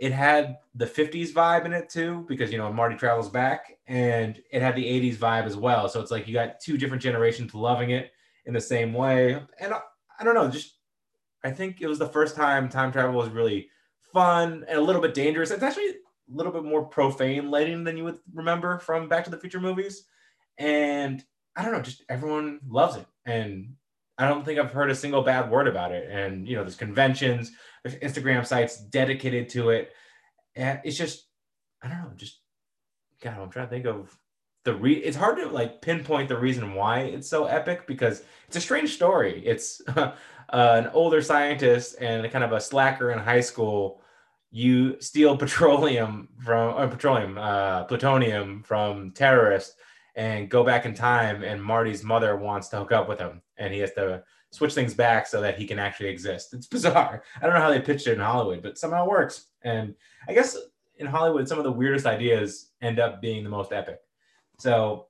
it 0.00 0.12
had 0.12 0.58
the 0.74 0.86
50s 0.86 1.32
vibe 1.32 1.64
in 1.64 1.72
it 1.72 1.88
too 1.88 2.24
because 2.28 2.52
you 2.52 2.58
know 2.58 2.72
marty 2.72 2.96
travels 2.96 3.28
back 3.28 3.78
and 3.86 4.40
it 4.50 4.62
had 4.62 4.76
the 4.76 4.84
80s 4.84 5.16
vibe 5.16 5.44
as 5.44 5.56
well 5.56 5.88
so 5.88 6.00
it's 6.00 6.10
like 6.10 6.28
you 6.28 6.34
got 6.34 6.60
two 6.60 6.76
different 6.76 7.02
generations 7.02 7.54
loving 7.54 7.90
it 7.90 8.12
in 8.44 8.52
the 8.52 8.60
same 8.60 8.92
way 8.92 9.40
and 9.58 9.72
I, 9.72 9.80
I, 10.20 10.24
don't 10.24 10.34
know 10.34 10.50
just 10.50 10.74
i 11.44 11.50
think 11.50 11.80
it 11.80 11.86
was 11.86 11.98
the 11.98 12.08
first 12.08 12.36
time 12.36 12.68
time 12.68 12.92
travel 12.92 13.16
was 13.16 13.30
really 13.30 13.70
fun 14.16 14.64
and 14.68 14.78
a 14.78 14.82
little 14.82 15.02
bit 15.02 15.14
dangerous 15.14 15.50
it's 15.50 15.62
actually 15.62 15.88
a 15.88 15.94
little 16.28 16.52
bit 16.52 16.64
more 16.64 16.84
profane 16.84 17.50
lighting 17.50 17.84
than 17.84 17.96
you 17.96 18.04
would 18.04 18.18
remember 18.32 18.78
from 18.78 19.08
back 19.08 19.24
to 19.24 19.30
the 19.30 19.38
future 19.38 19.60
movies 19.60 20.04
and 20.58 21.22
i 21.54 21.62
don't 21.62 21.72
know 21.72 21.82
just 21.82 22.02
everyone 22.08 22.58
loves 22.66 22.96
it 22.96 23.06
and 23.26 23.74
I 24.18 24.28
don't 24.28 24.44
think 24.44 24.58
I've 24.58 24.72
heard 24.72 24.90
a 24.90 24.94
single 24.94 25.22
bad 25.22 25.50
word 25.50 25.68
about 25.68 25.92
it. 25.92 26.08
And 26.10 26.48
you 26.48 26.56
know, 26.56 26.62
there's 26.62 26.76
conventions, 26.76 27.52
there's 27.84 27.96
Instagram 27.96 28.46
sites 28.46 28.78
dedicated 28.78 29.50
to 29.50 29.70
it, 29.70 29.92
and 30.54 30.80
it's 30.84 30.96
just, 30.96 31.26
I 31.82 31.88
don't 31.88 31.98
know, 31.98 32.12
just 32.16 32.40
God, 33.20 33.38
I'm 33.38 33.50
trying 33.50 33.66
to 33.66 33.70
think 33.70 33.86
of 33.86 34.16
the 34.64 34.74
re. 34.74 34.94
It's 34.94 35.16
hard 35.16 35.36
to 35.38 35.48
like 35.48 35.82
pinpoint 35.82 36.28
the 36.28 36.38
reason 36.38 36.74
why 36.74 37.00
it's 37.00 37.28
so 37.28 37.44
epic 37.44 37.86
because 37.86 38.22
it's 38.48 38.56
a 38.56 38.60
strange 38.60 38.94
story. 38.94 39.42
It's 39.44 39.82
uh, 39.96 40.12
an 40.50 40.88
older 40.94 41.20
scientist 41.20 41.96
and 42.00 42.30
kind 42.30 42.44
of 42.44 42.52
a 42.52 42.60
slacker 42.60 43.10
in 43.10 43.18
high 43.18 43.40
school. 43.40 44.00
You 44.56 44.98
steal 45.02 45.36
petroleum 45.44 46.28
from 46.42 46.76
uh, 46.76 46.86
petroleum, 46.86 47.36
uh, 47.36 47.84
plutonium 47.84 48.62
from 48.62 49.10
terrorists 49.10 49.76
and 50.14 50.48
go 50.48 50.64
back 50.64 50.86
in 50.86 50.94
time 50.94 51.42
and 51.42 51.62
Marty's 51.62 52.02
mother 52.02 52.36
wants 52.36 52.68
to 52.68 52.78
hook 52.78 52.90
up 52.90 53.06
with 53.06 53.18
him 53.18 53.42
and 53.58 53.74
he 53.74 53.80
has 53.80 53.92
to 53.92 54.22
switch 54.50 54.72
things 54.72 54.94
back 54.94 55.26
so 55.26 55.42
that 55.42 55.58
he 55.58 55.66
can 55.66 55.78
actually 55.78 56.08
exist. 56.08 56.54
It's 56.54 56.66
bizarre. 56.76 57.22
I 57.36 57.44
don't 57.44 57.54
know 57.54 57.60
how 57.60 57.68
they 57.68 57.82
pitched 57.82 58.06
it 58.06 58.14
in 58.14 58.20
Hollywood, 58.20 58.62
but 58.62 58.78
somehow 58.78 59.04
it 59.04 59.10
works. 59.10 59.48
And 59.60 59.94
I 60.26 60.32
guess 60.32 60.56
in 60.96 61.06
Hollywood, 61.06 61.46
some 61.46 61.58
of 61.58 61.64
the 61.64 61.72
weirdest 61.72 62.06
ideas 62.06 62.70
end 62.80 62.98
up 62.98 63.20
being 63.20 63.44
the 63.44 63.50
most 63.50 63.74
epic. 63.74 64.00
So 64.58 65.08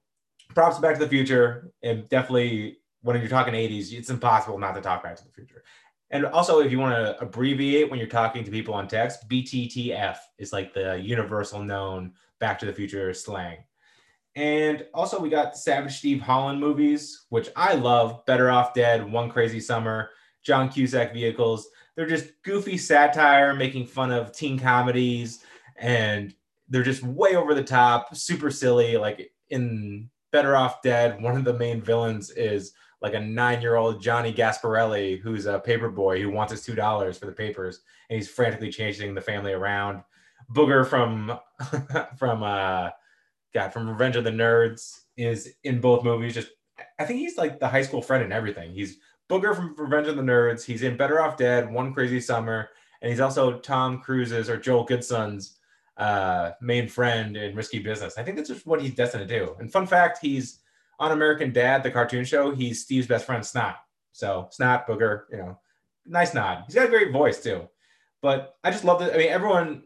props 0.57 0.81
Back 0.81 0.95
to 0.95 1.05
the 1.05 1.09
Future. 1.09 1.71
And 1.85 2.09
definitely 2.09 2.79
when 3.03 3.17
you're 3.21 3.29
talking 3.29 3.55
80s, 3.55 3.93
it's 3.93 4.11
impossible 4.11 4.59
not 4.59 4.75
to 4.75 4.81
talk 4.81 5.05
Back 5.05 5.15
to 5.15 5.25
the 5.25 5.31
Future. 5.31 5.63
And 6.11 6.25
also, 6.27 6.61
if 6.61 6.71
you 6.71 6.79
want 6.79 6.95
to 6.95 7.21
abbreviate 7.21 7.91
when 7.91 7.99
you're 7.99 8.09
talking 8.09 8.45
to 8.45 8.51
people 8.51 8.75
on 8.75 8.87
text, 8.87 9.29
BTTF 9.29 10.17
is 10.39 10.53
like 10.53 10.73
the 10.73 10.97
universal 11.01 11.61
known 11.61 12.13
Back 12.39 12.59
to 12.61 12.67
the 12.67 12.73
Future 12.73 13.13
slang. 13.13 13.59
And 14.37 14.87
also, 14.95 15.19
we 15.19 15.31
got 15.31 15.57
Savage 15.57 15.99
Steve 15.99 16.21
Holland 16.21 16.61
movies, 16.61 17.25
which 17.31 17.49
I 17.57 17.75
love 17.75 18.25
Better 18.27 18.51
Off 18.51 18.75
Dead, 18.75 19.11
One 19.11 19.31
Crazy 19.31 19.61
Summer, 19.61 20.11
John 20.43 20.69
Cusack 20.69 21.13
vehicles. 21.13 21.69
They're 21.97 22.07
just 22.07 22.31
goofy 22.43 22.77
satire 22.77 23.55
making 23.55 23.87
fun 23.87 24.13
of 24.13 24.33
teen 24.33 24.59
comedies, 24.59 25.43
and 25.77 26.35
they're 26.69 26.83
just 26.83 27.03
way 27.03 27.35
over 27.35 27.55
the 27.55 27.65
top, 27.65 28.15
super 28.15 28.51
silly. 28.51 28.97
Like 28.97 29.33
in 29.49 30.09
Better 30.31 30.55
Off 30.55 30.83
Dead, 30.83 31.21
one 31.21 31.37
of 31.37 31.45
the 31.45 31.55
main 31.55 31.81
villains 31.81 32.31
is 32.31 32.75
like 33.03 33.15
a 33.15 33.21
nine 33.21 33.61
year 33.61 33.77
old 33.77 34.03
Johnny 34.03 34.33
Gasparini 34.33 35.21
who's 35.21 35.47
a 35.47 35.59
paper 35.59 35.91
boy 35.91 36.21
who 36.21 36.31
wants 36.31 36.53
his 36.53 36.67
$2 36.67 37.19
for 37.19 37.27
the 37.27 37.33
papers, 37.33 37.81
and 38.09 38.17
he's 38.17 38.29
frantically 38.29 38.71
changing 38.71 39.15
the 39.15 39.21
family 39.21 39.53
around. 39.53 40.03
Booger 40.53 40.87
from, 40.87 41.39
from, 42.19 42.43
uh, 42.43 42.91
God 43.57 43.73
from 43.73 43.89
Revenge 43.89 44.17
of 44.17 44.25
the 44.25 44.31
Nerds 44.31 45.01
is 45.17 45.55
in 45.65 45.81
both 45.81 46.05
movies. 46.05 46.35
Just 46.35 46.51
I 46.99 47.05
think 47.05 47.21
he's 47.21 47.39
like 47.39 47.59
the 47.59 47.69
high 47.69 47.83
school 47.83 48.03
friend 48.03 48.23
and 48.23 48.33
everything. 48.33 48.73
He's 48.73 48.99
Booger 49.31 49.57
from 49.57 49.75
Revenge 49.77 50.09
of 50.09 50.17
the 50.17 50.23
Nerds. 50.23 50.63
He's 50.63 50.83
in 50.83 50.97
Better 50.97 51.21
Off 51.21 51.37
Dead, 51.39 51.73
One 51.73 51.95
Crazy 51.95 52.21
Summer, 52.21 52.69
and 53.01 53.11
he's 53.11 53.21
also 53.21 53.59
Tom 53.59 54.01
Cruise's 54.01 54.51
or 54.51 54.59
Joel 54.59 54.87
Goodson's 54.87 55.59
uh, 55.97 56.51
main 56.61 56.87
friend 56.87 57.37
in 57.37 57.57
Risky 57.57 57.79
Business. 57.79 58.19
I 58.19 58.23
think 58.23 58.37
that's 58.37 58.51
just 58.51 58.67
what 58.67 58.81
he's 58.81 58.95
destined 58.95 59.27
to 59.27 59.39
do. 59.39 59.57
And 59.59 59.73
fun 59.73 59.87
fact, 59.87 60.19
he's 60.21 60.61
on 60.99 61.13
American 61.13 61.53
Dad, 61.53 61.83
the 61.83 61.91
cartoon 61.91 62.25
show. 62.25 62.55
He's 62.55 62.83
Steve's 62.83 63.07
best 63.07 63.27
friend, 63.27 63.45
Snot. 63.45 63.77
So 64.13 64.49
Snot, 64.51 64.87
Booger, 64.87 65.25
you 65.31 65.39
know, 65.39 65.61
nice 66.07 66.35
nod. 66.35 66.65
He's 66.67 66.75
got 66.75 66.87
a 66.87 66.91
great 66.91 67.13
voice 67.13 67.43
too. 67.43 67.69
But 68.23 68.57
I 68.65 68.71
just 68.71 68.85
love 68.85 69.03
it. 69.03 69.13
I 69.15 69.19
mean, 69.19 69.29
everyone 69.29 69.83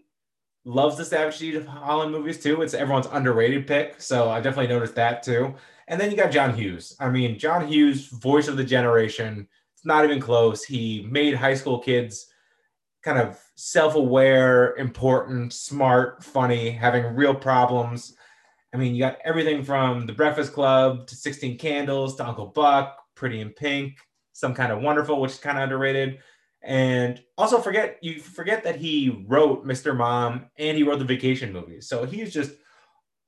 loves 0.64 0.96
the 0.96 1.04
Savage 1.04 1.36
Steve 1.36 1.56
of 1.56 1.66
Holland 1.66 2.12
movies 2.12 2.42
too. 2.42 2.62
It's 2.62 2.74
everyone's 2.74 3.08
underrated 3.10 3.66
pick, 3.66 4.00
so 4.00 4.30
I 4.30 4.40
definitely 4.40 4.72
noticed 4.72 4.94
that 4.94 5.22
too. 5.22 5.54
And 5.88 6.00
then 6.00 6.10
you 6.10 6.16
got 6.16 6.30
John 6.30 6.54
Hughes. 6.54 6.94
I 7.00 7.10
mean, 7.10 7.38
John 7.38 7.66
Hughes, 7.66 8.06
voice 8.06 8.46
of 8.46 8.56
the 8.56 8.64
generation. 8.64 9.48
It's 9.74 9.84
not 9.84 10.04
even 10.04 10.20
close. 10.20 10.62
He 10.62 11.06
made 11.10 11.34
high 11.34 11.54
school 11.54 11.78
kids 11.80 12.26
kind 13.02 13.18
of 13.18 13.40
self-aware, 13.56 14.76
important, 14.76 15.52
smart, 15.52 16.22
funny, 16.22 16.70
having 16.70 17.16
real 17.16 17.34
problems. 17.34 18.14
I 18.72 18.76
mean, 18.76 18.94
you 18.94 19.00
got 19.00 19.18
everything 19.24 19.64
from 19.64 20.06
The 20.06 20.12
Breakfast 20.12 20.52
Club 20.52 21.06
to 21.08 21.16
16 21.16 21.58
Candles 21.58 22.16
to 22.16 22.26
Uncle 22.26 22.46
Buck, 22.46 22.98
Pretty 23.14 23.40
in 23.40 23.50
Pink, 23.50 23.98
Some 24.32 24.54
Kind 24.54 24.72
of 24.72 24.80
Wonderful, 24.80 25.20
which 25.20 25.32
is 25.32 25.38
kind 25.38 25.58
of 25.58 25.64
underrated. 25.64 26.18
And 26.62 27.20
also 27.38 27.58
forget 27.58 27.98
you 28.02 28.20
forget 28.20 28.64
that 28.64 28.76
he 28.76 29.24
wrote 29.26 29.66
Mr. 29.66 29.96
Mom 29.96 30.46
and 30.58 30.76
he 30.76 30.82
wrote 30.82 30.98
the 30.98 31.04
vacation 31.04 31.52
movies. 31.52 31.88
So 31.88 32.04
he's 32.04 32.32
just 32.32 32.52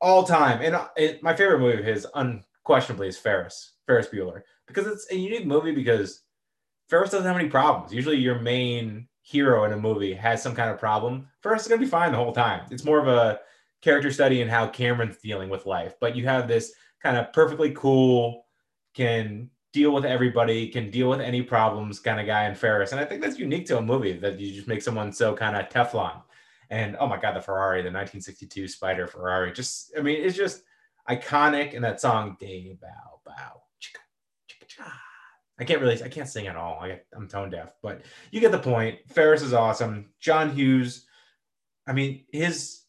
all 0.00 0.24
time. 0.24 0.60
And 0.60 0.74
uh, 0.74 0.88
it, 0.96 1.22
my 1.22 1.34
favorite 1.34 1.60
movie 1.60 1.78
of 1.78 1.84
his 1.84 2.06
unquestionably 2.14 3.08
is 3.08 3.16
Ferris, 3.16 3.72
Ferris 3.86 4.08
Bueller, 4.08 4.42
because 4.66 4.86
it's 4.86 5.10
a 5.10 5.16
unique 5.16 5.46
movie 5.46 5.72
because 5.72 6.22
Ferris 6.88 7.10
doesn't 7.10 7.26
have 7.26 7.38
any 7.38 7.48
problems. 7.48 7.92
Usually 7.92 8.18
your 8.18 8.38
main 8.38 9.08
hero 9.22 9.64
in 9.64 9.72
a 9.72 9.76
movie 9.78 10.12
has 10.12 10.42
some 10.42 10.54
kind 10.54 10.70
of 10.70 10.78
problem. 10.78 11.28
Ferris 11.42 11.62
is 11.62 11.68
going 11.68 11.80
to 11.80 11.86
be 11.86 11.90
fine 11.90 12.12
the 12.12 12.18
whole 12.18 12.32
time. 12.32 12.66
It's 12.70 12.84
more 12.84 12.98
of 12.98 13.08
a 13.08 13.40
character 13.82 14.10
study 14.10 14.40
in 14.40 14.48
how 14.48 14.68
Cameron's 14.68 15.18
dealing 15.18 15.50
with 15.50 15.66
life. 15.66 15.94
But 16.00 16.16
you 16.16 16.24
have 16.26 16.48
this 16.48 16.72
kind 17.02 17.16
of 17.16 17.32
perfectly 17.32 17.72
cool, 17.72 18.46
can 18.94 19.50
deal 19.72 19.92
with 19.92 20.04
everybody, 20.04 20.68
can 20.68 20.90
deal 20.90 21.10
with 21.10 21.20
any 21.20 21.42
problems 21.42 21.98
kind 21.98 22.20
of 22.20 22.26
guy 22.26 22.46
in 22.46 22.54
Ferris. 22.54 22.92
And 22.92 23.00
I 23.00 23.04
think 23.04 23.22
that's 23.22 23.38
unique 23.38 23.66
to 23.66 23.78
a 23.78 23.82
movie 23.82 24.12
that 24.18 24.38
you 24.38 24.52
just 24.54 24.68
make 24.68 24.82
someone 24.82 25.12
so 25.12 25.34
kind 25.34 25.56
of 25.56 25.68
Teflon. 25.68 26.22
And 26.70 26.96
oh 26.98 27.06
my 27.06 27.18
God, 27.18 27.36
the 27.36 27.40
Ferrari, 27.40 27.82
the 27.82 27.90
1962 27.90 28.68
Spider 28.68 29.06
Ferrari. 29.06 29.52
Just, 29.52 29.92
I 29.98 30.00
mean, 30.00 30.22
it's 30.22 30.36
just 30.36 30.62
iconic. 31.08 31.74
And 31.74 31.84
that 31.84 32.00
song, 32.00 32.36
Day 32.38 32.76
Bow 32.80 33.20
Bow. 33.24 33.62
I 35.58 35.64
can't 35.64 35.80
really, 35.80 36.02
I 36.02 36.08
can't 36.08 36.28
sing 36.28 36.48
at 36.48 36.56
all. 36.56 36.80
I 36.80 37.00
I'm 37.14 37.28
tone 37.28 37.50
deaf, 37.50 37.74
but 37.82 38.02
you 38.30 38.40
get 38.40 38.52
the 38.52 38.58
point. 38.58 38.98
Ferris 39.08 39.42
is 39.42 39.52
awesome. 39.52 40.10
John 40.18 40.50
Hughes, 40.50 41.06
I 41.86 41.92
mean, 41.92 42.24
his 42.32 42.81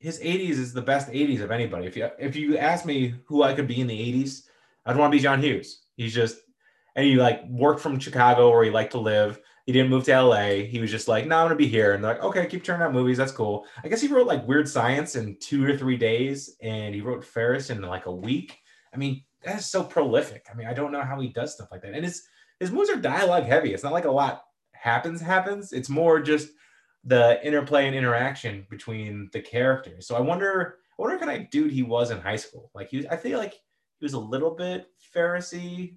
his 0.00 0.18
80s 0.18 0.52
is 0.52 0.72
the 0.72 0.82
best 0.82 1.08
80s 1.10 1.42
of 1.42 1.50
anybody. 1.50 1.86
If 1.86 1.96
you 1.96 2.08
if 2.18 2.34
you 2.34 2.56
ask 2.56 2.84
me 2.84 3.14
who 3.26 3.42
I 3.42 3.52
could 3.52 3.68
be 3.68 3.80
in 3.80 3.86
the 3.86 4.24
80s, 4.24 4.42
I'd 4.86 4.96
want 4.96 5.12
to 5.12 5.16
be 5.16 5.22
John 5.22 5.42
Hughes. 5.42 5.84
He's 5.96 6.14
just 6.14 6.38
and 6.96 7.06
he 7.06 7.16
like 7.16 7.46
worked 7.48 7.80
from 7.80 7.98
Chicago 7.98 8.50
where 8.50 8.64
he 8.64 8.70
liked 8.70 8.92
to 8.92 8.98
live. 8.98 9.38
He 9.66 9.72
didn't 9.72 9.90
move 9.90 10.04
to 10.04 10.22
LA. 10.22 10.64
He 10.64 10.80
was 10.80 10.90
just 10.90 11.06
like, 11.06 11.26
no, 11.26 11.36
I'm 11.36 11.44
gonna 11.44 11.54
be 11.54 11.68
here. 11.68 11.92
And 11.92 12.02
they're 12.02 12.14
like, 12.14 12.24
okay, 12.24 12.46
keep 12.46 12.64
turning 12.64 12.82
out 12.82 12.94
movies. 12.94 13.18
That's 13.18 13.30
cool. 13.30 13.66
I 13.84 13.88
guess 13.88 14.00
he 14.00 14.08
wrote 14.08 14.26
like 14.26 14.48
Weird 14.48 14.68
Science 14.68 15.16
in 15.16 15.36
two 15.38 15.64
or 15.64 15.76
three 15.76 15.98
days, 15.98 16.56
and 16.62 16.94
he 16.94 17.02
wrote 17.02 17.24
Ferris 17.24 17.70
in 17.70 17.82
like 17.82 18.06
a 18.06 18.12
week. 18.12 18.58
I 18.92 18.96
mean, 18.96 19.22
that's 19.44 19.66
so 19.66 19.84
prolific. 19.84 20.46
I 20.50 20.56
mean, 20.56 20.66
I 20.66 20.72
don't 20.72 20.92
know 20.92 21.02
how 21.02 21.20
he 21.20 21.28
does 21.28 21.54
stuff 21.54 21.68
like 21.70 21.82
that. 21.82 21.92
And 21.92 22.04
his 22.04 22.22
his 22.58 22.70
movies 22.70 22.90
are 22.90 22.96
dialogue 22.96 23.44
heavy. 23.44 23.74
It's 23.74 23.84
not 23.84 23.92
like 23.92 24.06
a 24.06 24.10
lot 24.10 24.42
happens 24.72 25.20
happens. 25.20 25.72
It's 25.74 25.90
more 25.90 26.20
just 26.20 26.48
the 27.04 27.44
interplay 27.46 27.86
and 27.86 27.96
interaction 27.96 28.66
between 28.68 29.30
the 29.32 29.40
characters. 29.40 30.06
So 30.06 30.16
I 30.16 30.20
wonder, 30.20 30.76
I 30.98 31.02
wonder 31.02 31.16
what 31.16 31.26
kind 31.26 31.42
of 31.42 31.50
dude 31.50 31.72
he 31.72 31.82
was 31.82 32.10
in 32.10 32.20
high 32.20 32.36
school. 32.36 32.70
Like 32.74 32.90
he 32.90 32.98
was, 32.98 33.06
I 33.06 33.16
feel 33.16 33.38
like 33.38 33.52
he 33.52 34.04
was 34.04 34.12
a 34.12 34.18
little 34.18 34.50
bit 34.50 34.88
Ferris-y 35.12 35.92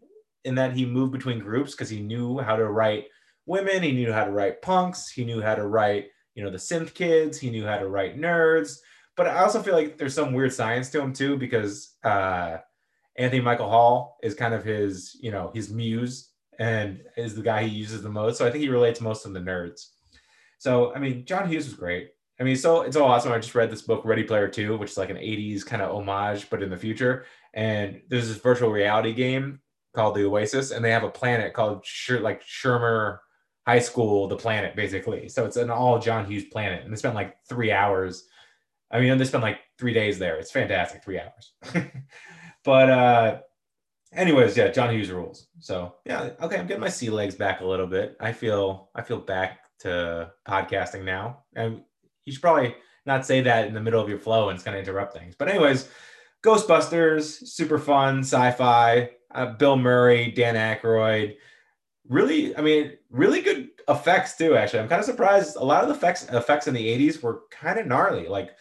in 0.46 0.56
that 0.56 0.74
he 0.74 0.86
moved 0.86 1.12
between 1.12 1.40
groups 1.40 1.72
because 1.72 1.90
he 1.90 2.02
knew 2.02 2.40
how 2.40 2.56
to 2.56 2.70
write 2.70 3.06
women, 3.46 3.84
he 3.84 3.92
knew 3.92 4.12
how 4.12 4.24
to 4.24 4.32
write 4.32 4.62
punks, 4.62 5.10
he 5.10 5.26
knew 5.26 5.42
how 5.42 5.56
to 5.56 5.68
write, 5.68 6.08
you 6.36 6.44
know, 6.44 6.50
the 6.50 6.58
synth 6.58 6.94
kids, 6.94 7.38
he 7.38 7.50
knew 7.50 7.66
how 7.66 7.78
to 7.78 7.88
write 7.88 8.18
nerds. 8.18 8.78
But 9.16 9.28
I 9.28 9.44
also 9.44 9.62
feel 9.62 9.76
like 9.76 9.98
there's 9.98 10.16
some 10.16 10.34
weird 10.34 10.54
science 10.54 10.90
to 10.92 11.02
him 11.02 11.14
too, 11.14 11.38
because 11.38 11.96
uh, 12.04 12.58
Anthony 13.18 13.42
Michael 13.42 13.70
Hall 13.70 14.18
is 14.24 14.34
kind 14.34 14.54
of 14.54 14.64
his, 14.64 15.18
you 15.22 15.32
know, 15.32 15.52
his 15.54 15.70
muse 15.70 16.30
and 16.60 17.02
is 17.18 17.36
the 17.36 17.42
guy 17.42 17.64
he 17.64 17.76
uses 17.76 18.02
the 18.02 18.10
most. 18.10 18.38
So 18.38 18.48
I 18.48 18.52
think 18.52 18.64
he 18.64 18.70
relates 18.70 19.02
most 19.02 19.24
to 19.24 19.30
the 19.30 19.40
nerds. 19.40 19.90
So 20.58 20.94
I 20.94 21.00
mean, 21.00 21.26
John 21.26 21.50
Hughes 21.50 21.66
was 21.66 21.76
great. 21.76 22.12
I 22.40 22.44
mean, 22.44 22.56
so 22.56 22.82
it's 22.82 22.96
all 22.96 23.10
awesome. 23.10 23.32
I 23.32 23.38
just 23.38 23.56
read 23.56 23.70
this 23.70 23.84
book, 23.84 24.04
Ready 24.06 24.24
Player 24.24 24.48
Two, 24.48 24.78
which 24.78 24.92
is 24.92 24.98
like 24.98 25.10
an 25.10 25.18
'80s 25.18 25.66
kind 25.66 25.82
of 25.82 25.96
homage, 25.96 26.50
but 26.50 26.64
in 26.64 26.70
the 26.70 26.78
future. 26.78 27.26
And 27.54 28.02
there's 28.10 28.28
this 28.28 28.38
virtual 28.38 28.72
reality 28.72 29.14
game 29.14 29.60
called 29.94 30.16
the 30.16 30.26
Oasis, 30.26 30.72
and 30.72 30.84
they 30.84 30.92
have 30.92 31.04
a 31.04 31.10
planet 31.10 31.54
called 31.54 31.86
like 32.10 32.44
Shermer 32.44 33.20
High 33.68 33.80
School, 33.80 34.28
the 34.28 34.36
planet, 34.36 34.76
basically. 34.76 35.30
So 35.30 35.46
it's 35.46 35.58
an 35.58 35.70
all 35.70 36.00
John 36.00 36.26
Hughes 36.26 36.46
planet, 36.46 36.84
and 36.84 36.92
they 36.92 36.98
spent 36.98 37.16
like 37.16 37.38
three 37.48 37.72
hours. 37.72 38.26
I 38.92 39.00
mean, 39.00 39.18
they 39.18 39.26
spent 39.26 39.44
like 39.44 39.60
three 39.80 39.94
days 39.94 40.20
there. 40.20 40.38
It's 40.38 40.52
fantastic, 40.52 41.04
three 41.04 41.20
hours. 41.20 41.54
but 42.64 42.90
uh 42.90 43.40
anyways, 44.14 44.58
yeah, 44.58 44.70
John 44.70 44.94
Hughes 44.94 45.12
rules. 45.12 45.48
So 45.60 45.96
yeah, 46.06 46.32
okay, 46.42 46.58
I'm 46.58 46.68
getting 46.68 46.82
my 46.82 46.90
sea 46.90 47.10
legs 47.10 47.36
back 47.36 47.62
a 47.62 47.66
little 47.66 47.88
bit. 47.88 48.18
I 48.20 48.34
feel 48.34 48.90
I 48.96 49.02
feel 49.02 49.20
back 49.20 49.60
to 49.84 50.32
podcasting 50.48 51.04
now. 51.04 51.44
And 51.56 51.82
you 52.26 52.34
should 52.34 52.42
probably 52.42 52.76
not 53.06 53.26
say 53.26 53.42
that 53.42 53.68
in 53.68 53.74
the 53.74 53.82
middle 53.82 54.02
of 54.02 54.10
your 54.10 54.18
flow 54.18 54.50
and 54.50 54.56
it's 54.56 54.64
going 54.64 54.76
to 54.76 54.80
interrupt 54.80 55.14
things. 55.14 55.36
But, 55.38 55.50
anyways, 55.50 55.90
Ghostbusters, 56.44 57.48
super 57.48 57.78
fun, 57.78 58.20
sci 58.20 58.52
fi, 58.52 59.12
uh, 59.34 59.54
Bill 59.54 59.78
Murray, 59.78 60.32
Dan 60.32 60.56
Aykroyd. 60.56 61.36
Really, 62.10 62.56
I 62.58 62.62
mean, 62.62 62.98
really 63.10 63.42
good 63.42 63.70
effects 63.88 64.36
too, 64.36 64.56
actually. 64.56 64.80
I'm 64.80 64.90
kind 64.90 65.00
of 65.00 65.06
surprised. 65.06 65.56
A 65.56 65.64
lot 65.64 65.84
of 65.84 65.90
the 65.90 65.96
effects, 65.96 66.28
effects 66.30 66.68
in 66.68 66.74
the 66.74 66.86
80s 66.86 67.22
were 67.22 67.44
kind 67.52 67.80
of 67.80 67.88
gnarly. 67.88 68.28
Like, 68.28 68.52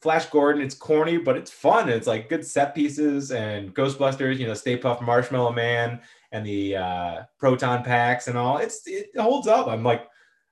Flash 0.00 0.26
Gordon, 0.26 0.62
it's 0.62 0.74
corny, 0.74 1.16
but 1.16 1.36
it's 1.36 1.50
fun. 1.50 1.88
It's 1.88 2.06
like 2.06 2.28
good 2.28 2.44
set 2.44 2.74
pieces 2.74 3.30
and 3.30 3.74
Ghostbusters, 3.74 4.38
you 4.38 4.46
know, 4.46 4.54
Stay 4.54 4.76
Puft 4.76 5.00
Marshmallow 5.00 5.52
Man 5.52 6.00
and 6.32 6.44
the 6.44 6.76
uh, 6.76 7.22
proton 7.38 7.82
packs 7.82 8.28
and 8.28 8.36
all. 8.36 8.58
It's 8.58 8.82
it 8.86 9.10
holds 9.16 9.46
up. 9.46 9.68
I'm 9.68 9.84
like, 9.84 10.06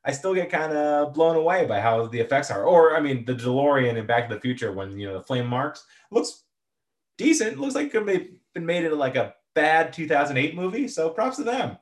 I 0.05 0.13
still 0.13 0.35
get 0.35 0.51
kind 0.51 0.73
of 0.73 1.15
blown 1.15 1.37
away 1.37 1.65
by 1.65 1.81
how 1.81 2.07
the 2.07 2.21
effects 2.21 2.51
are. 2.51 2.65
Or 2.65 2.97
I 2.97 3.01
mean, 3.01 3.25
the 3.25 3.35
DeLorean 3.35 3.97
in 3.97 4.07
Back 4.07 4.29
to 4.29 4.35
the 4.35 4.41
Future 4.41 4.73
when 4.73 4.99
you 4.99 5.07
know 5.07 5.15
the 5.15 5.25
flame 5.25 5.47
marks 5.47 5.85
looks 6.11 6.45
decent. 7.17 7.59
Looks 7.59 7.75
like 7.75 7.87
it 7.87 7.93
could 7.93 8.09
have 8.09 8.27
been 8.53 8.67
made 8.67 8.85
into 8.85 8.97
like 8.97 9.17
a 9.17 9.35
bad 9.55 9.93
2008 9.93 10.55
movie. 10.55 10.89
So 10.89 11.11
props 11.11 11.37
to 11.37 11.45
them. 11.45 11.79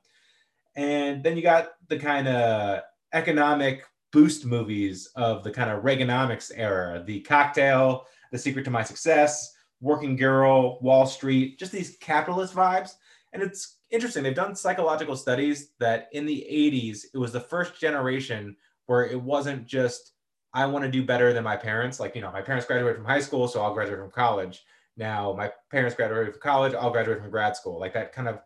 And 0.76 1.22
then 1.22 1.36
you 1.36 1.42
got 1.42 1.72
the 1.88 1.98
kind 1.98 2.28
of 2.28 2.82
economic 3.12 3.84
boost 4.12 4.44
movies 4.44 5.08
of 5.16 5.42
the 5.42 5.50
kind 5.50 5.70
of 5.70 5.82
Reaganomics 5.82 6.52
era, 6.54 7.02
the 7.04 7.20
Cocktail, 7.20 8.06
The 8.30 8.38
Secret 8.38 8.64
to 8.64 8.70
My 8.70 8.82
Success, 8.82 9.54
Working 9.80 10.16
Girl, 10.16 10.78
Wall 10.80 11.06
Street, 11.06 11.58
just 11.58 11.72
these 11.72 11.96
capitalist 12.00 12.54
vibes. 12.54 12.92
And 13.32 13.42
it's 13.42 13.78
interesting. 13.92 14.22
They've 14.22 14.34
done 14.34 14.56
psychological 14.56 15.16
studies 15.16 15.70
that 15.78 16.08
in 16.12 16.26
the 16.26 16.46
80s, 16.50 17.04
it 17.14 17.18
was 17.18 17.32
the 17.32 17.40
first 17.40 17.78
generation 17.78 18.56
where 18.86 19.06
it 19.06 19.20
wasn't 19.20 19.66
just, 19.66 20.12
I 20.52 20.66
want 20.66 20.84
to 20.84 20.90
do 20.90 21.04
better 21.04 21.32
than 21.32 21.44
my 21.44 21.56
parents. 21.56 22.00
Like, 22.00 22.16
you 22.16 22.22
know, 22.22 22.32
my 22.32 22.42
parents 22.42 22.66
graduated 22.66 22.96
from 22.96 23.04
high 23.04 23.20
school, 23.20 23.46
so 23.46 23.62
I'll 23.62 23.74
graduate 23.74 24.00
from 24.00 24.10
college. 24.10 24.64
Now, 24.96 25.32
my 25.32 25.50
parents 25.70 25.94
graduated 25.94 26.34
from 26.34 26.40
college, 26.42 26.74
I'll 26.74 26.90
graduate 26.90 27.20
from 27.20 27.30
grad 27.30 27.56
school. 27.56 27.78
Like 27.78 27.94
that 27.94 28.12
kind 28.12 28.28
of 28.28 28.40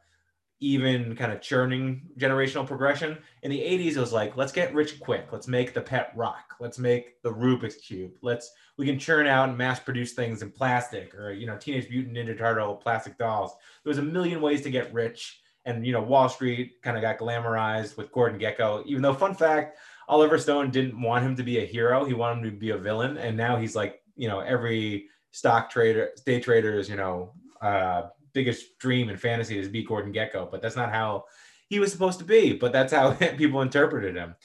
even 0.61 1.15
kind 1.17 1.33
of 1.33 1.43
churning 1.43 2.09
generational 2.19 2.67
progression. 2.67 3.19
In 3.43 3.51
the 3.51 3.61
80s, 3.61 3.97
it 3.97 4.01
was 4.01 4.13
like, 4.13 4.37
let's 4.37 4.53
get 4.53 4.75
rich 4.75 4.99
quick. 5.01 5.29
Let's 5.31 5.49
make 5.49 5.75
the 5.75 5.81
pet 5.81 6.13
rock. 6.17 6.55
Let's 6.61 6.79
make 6.79 7.21
the 7.23 7.33
Rubik's 7.33 7.77
Cube. 7.77 8.13
Let's, 8.23 8.53
we 8.79 8.87
can 8.87 8.99
churn 8.99 9.27
out 9.27 9.51
and 9.51 9.59
mass 9.59 9.81
produce 9.81 10.13
things 10.13 10.43
in 10.43 10.51
plastic 10.51 11.15
or, 11.15 11.33
you 11.33 11.47
know, 11.47 11.57
Teenage 11.59 11.91
Mutant 11.91 12.17
Ninja 12.17 12.37
Turtle 12.37 12.75
plastic 12.75 13.19
dolls. 13.19 13.53
There 13.85 13.91
was 13.91 13.99
a 13.99 14.03
million 14.03 14.41
ways 14.41 14.63
to 14.63 14.71
get 14.71 14.93
rich. 14.95 15.41
And, 15.67 15.85
you 15.85 15.93
know, 15.93 16.01
Wall 16.01 16.29
Street 16.29 16.81
kind 16.83 16.97
of 16.97 17.03
got 17.03 17.19
glamorized 17.19 17.97
with 17.97 18.13
Gordon 18.13 18.39
Gekko, 18.39 18.87
even 18.87 19.03
though, 19.03 19.13
fun 19.13 19.35
fact, 19.35 19.79
Oliver 20.09 20.39
Stone 20.39 20.71
didn't 20.71 21.01
want 21.01 21.25
him 21.25 21.35
to 21.37 21.43
be 21.43 21.59
a 21.59 21.67
hero. 21.67 22.05
He 22.05 22.15
wanted 22.15 22.45
him 22.45 22.53
to 22.53 22.57
be 22.57 22.71
a 22.71 22.79
villain. 22.79 23.19
And 23.19 23.37
now 23.37 23.57
he's 23.57 23.75
like, 23.75 24.01
you 24.15 24.29
know, 24.29 24.41
every 24.41 25.09
stock 25.33 25.69
trader, 25.69 26.11
day 26.25 26.41
traders, 26.41 26.89
you 26.89 26.97
know, 26.97 27.33
uh, 27.61 28.03
biggest 28.37 28.79
dream 28.79 29.09
and 29.09 29.19
fantasy 29.19 29.59
is 29.59 29.67
be 29.67 29.83
Gordon 29.83 30.13
Gekko, 30.13 30.51
but 30.51 30.61
that's 30.61 30.77
not 30.77 30.93
how 30.93 31.25
he 31.71 31.81
was 31.81 31.91
supposed 31.91 32.19
to 32.19 32.25
be. 32.25 32.53
But 32.53 32.71
that's 32.71 32.93
how 32.93 33.13
people 33.39 33.63
interpreted 33.63 34.15
him. 34.15 34.37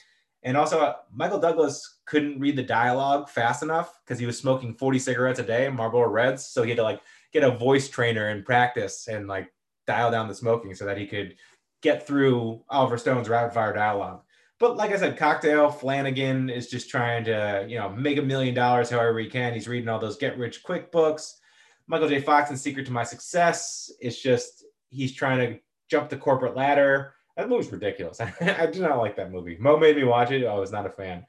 And 0.42 0.56
also, 0.56 0.80
uh, 0.80 0.94
Michael 1.12 1.38
Douglas 1.38 2.00
couldn't 2.06 2.40
read 2.40 2.56
the 2.56 2.62
dialogue 2.62 3.28
fast 3.28 3.62
enough 3.62 4.00
because 4.02 4.18
he 4.18 4.26
was 4.26 4.38
smoking 4.38 4.74
40 4.74 4.98
cigarettes 4.98 5.38
a 5.38 5.44
day, 5.44 5.68
Marlboro 5.68 6.08
Reds. 6.08 6.46
So 6.46 6.62
he 6.62 6.70
had 6.70 6.78
to 6.78 6.82
like 6.82 7.00
get 7.32 7.44
a 7.44 7.50
voice 7.50 7.88
trainer 7.88 8.28
and 8.28 8.44
practice 8.44 9.08
and 9.08 9.28
like 9.28 9.52
dial 9.86 10.10
down 10.10 10.26
the 10.26 10.34
smoking 10.34 10.74
so 10.74 10.86
that 10.86 10.98
he 10.98 11.06
could 11.06 11.36
get 11.82 12.06
through 12.06 12.64
Oliver 12.70 12.96
Stone's 12.96 13.28
rapid 13.28 13.52
fire 13.52 13.74
dialogue. 13.74 14.22
But 14.58 14.76
like 14.76 14.92
I 14.92 14.96
said, 14.96 15.18
Cocktail 15.18 15.70
Flanagan 15.70 16.48
is 16.48 16.68
just 16.68 16.88
trying 16.88 17.24
to, 17.24 17.66
you 17.68 17.76
know, 17.78 17.90
make 17.90 18.18
a 18.18 18.22
million 18.22 18.54
dollars 18.54 18.90
however 18.90 19.18
he 19.18 19.28
can. 19.28 19.52
He's 19.52 19.68
reading 19.68 19.88
all 19.88 19.98
those 19.98 20.16
get 20.16 20.38
rich 20.38 20.62
quick 20.62 20.90
books. 20.92 21.40
Michael 21.86 22.08
J. 22.08 22.20
Fox 22.20 22.50
and 22.50 22.58
Secret 22.58 22.86
to 22.86 22.92
My 22.92 23.04
Success. 23.04 23.90
It's 24.00 24.20
just 24.20 24.64
he's 24.90 25.14
trying 25.14 25.38
to 25.38 25.58
jump 25.88 26.08
the 26.08 26.16
corporate 26.16 26.56
ladder. 26.56 27.14
That 27.36 27.48
movie's 27.48 27.72
ridiculous. 27.72 28.20
I 28.40 28.66
do 28.66 28.80
not 28.80 28.98
like 28.98 29.16
that 29.16 29.32
movie. 29.32 29.56
Mo 29.58 29.76
made 29.76 29.96
me 29.96 30.04
watch 30.04 30.30
it. 30.30 30.46
I 30.46 30.54
was 30.54 30.72
not 30.72 30.86
a 30.86 30.90
fan. 30.90 31.24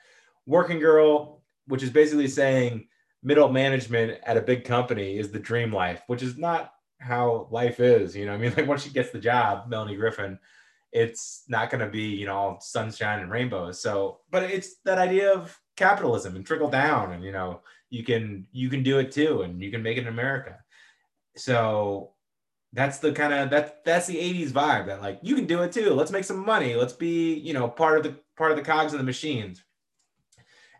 Working 0.45 0.79
Girl, 0.79 1.41
which 1.67 1.83
is 1.83 1.89
basically 1.89 2.27
saying 2.27 2.88
middle 3.24 3.50
management 3.50 4.19
at 4.24 4.38
a 4.38 4.41
big 4.41 4.65
company 4.65 5.17
is 5.17 5.31
the 5.31 5.39
dream 5.39 5.72
life, 5.72 6.01
which 6.07 6.22
is 6.22 6.38
not 6.38 6.74
how 7.00 7.48
life 7.51 7.79
is. 7.79 8.15
You 8.15 8.25
know, 8.25 8.33
I 8.33 8.38
mean, 8.38 8.53
like 8.57 8.67
once 8.67 8.83
she 8.83 8.89
gets 8.89 9.12
the 9.12 9.19
job, 9.19 9.69
Melanie 9.69 9.95
Griffin, 9.95 10.38
it's 10.91 11.43
not 11.48 11.69
going 11.69 11.83
to 11.83 11.89
be 11.89 12.03
you 12.03 12.25
know 12.25 12.36
all 12.36 12.60
sunshine 12.60 13.19
and 13.19 13.31
rainbows. 13.31 13.81
So, 13.81 14.19
but 14.29 14.43
it's 14.43 14.75
that 14.86 14.98
idea 14.98 15.33
of 15.33 15.57
capitalism 15.75 16.35
and 16.35 16.45
trickle 16.45 16.69
down, 16.69 17.11
and 17.13 17.23
you 17.23 17.31
know, 17.31 17.61
you 17.89 18.03
can 18.03 18.47
you 18.51 18.69
can 18.69 18.83
do 18.83 18.99
it 18.99 19.11
too, 19.11 19.41
and 19.41 19.61
you 19.61 19.71
can 19.71 19.83
make 19.83 19.97
it 19.97 20.01
in 20.01 20.07
America. 20.07 20.57
So 21.35 22.13
that's 22.73 22.97
the 22.97 23.11
kind 23.11 23.33
of 23.33 23.51
that 23.51 23.85
that's 23.85 24.07
the 24.07 24.15
80s 24.15 24.49
vibe 24.49 24.87
that 24.87 25.01
like 25.01 25.19
you 25.21 25.35
can 25.35 25.45
do 25.45 25.61
it 25.61 25.71
too. 25.71 25.93
Let's 25.93 26.11
make 26.11 26.23
some 26.23 26.43
money. 26.43 26.75
Let's 26.75 26.93
be 26.93 27.35
you 27.35 27.53
know 27.53 27.67
part 27.67 27.97
of 27.97 28.03
the 28.03 28.19
part 28.35 28.51
of 28.51 28.57
the 28.57 28.63
cogs 28.63 28.93
of 28.93 28.99
the 28.99 29.05
machines. 29.05 29.63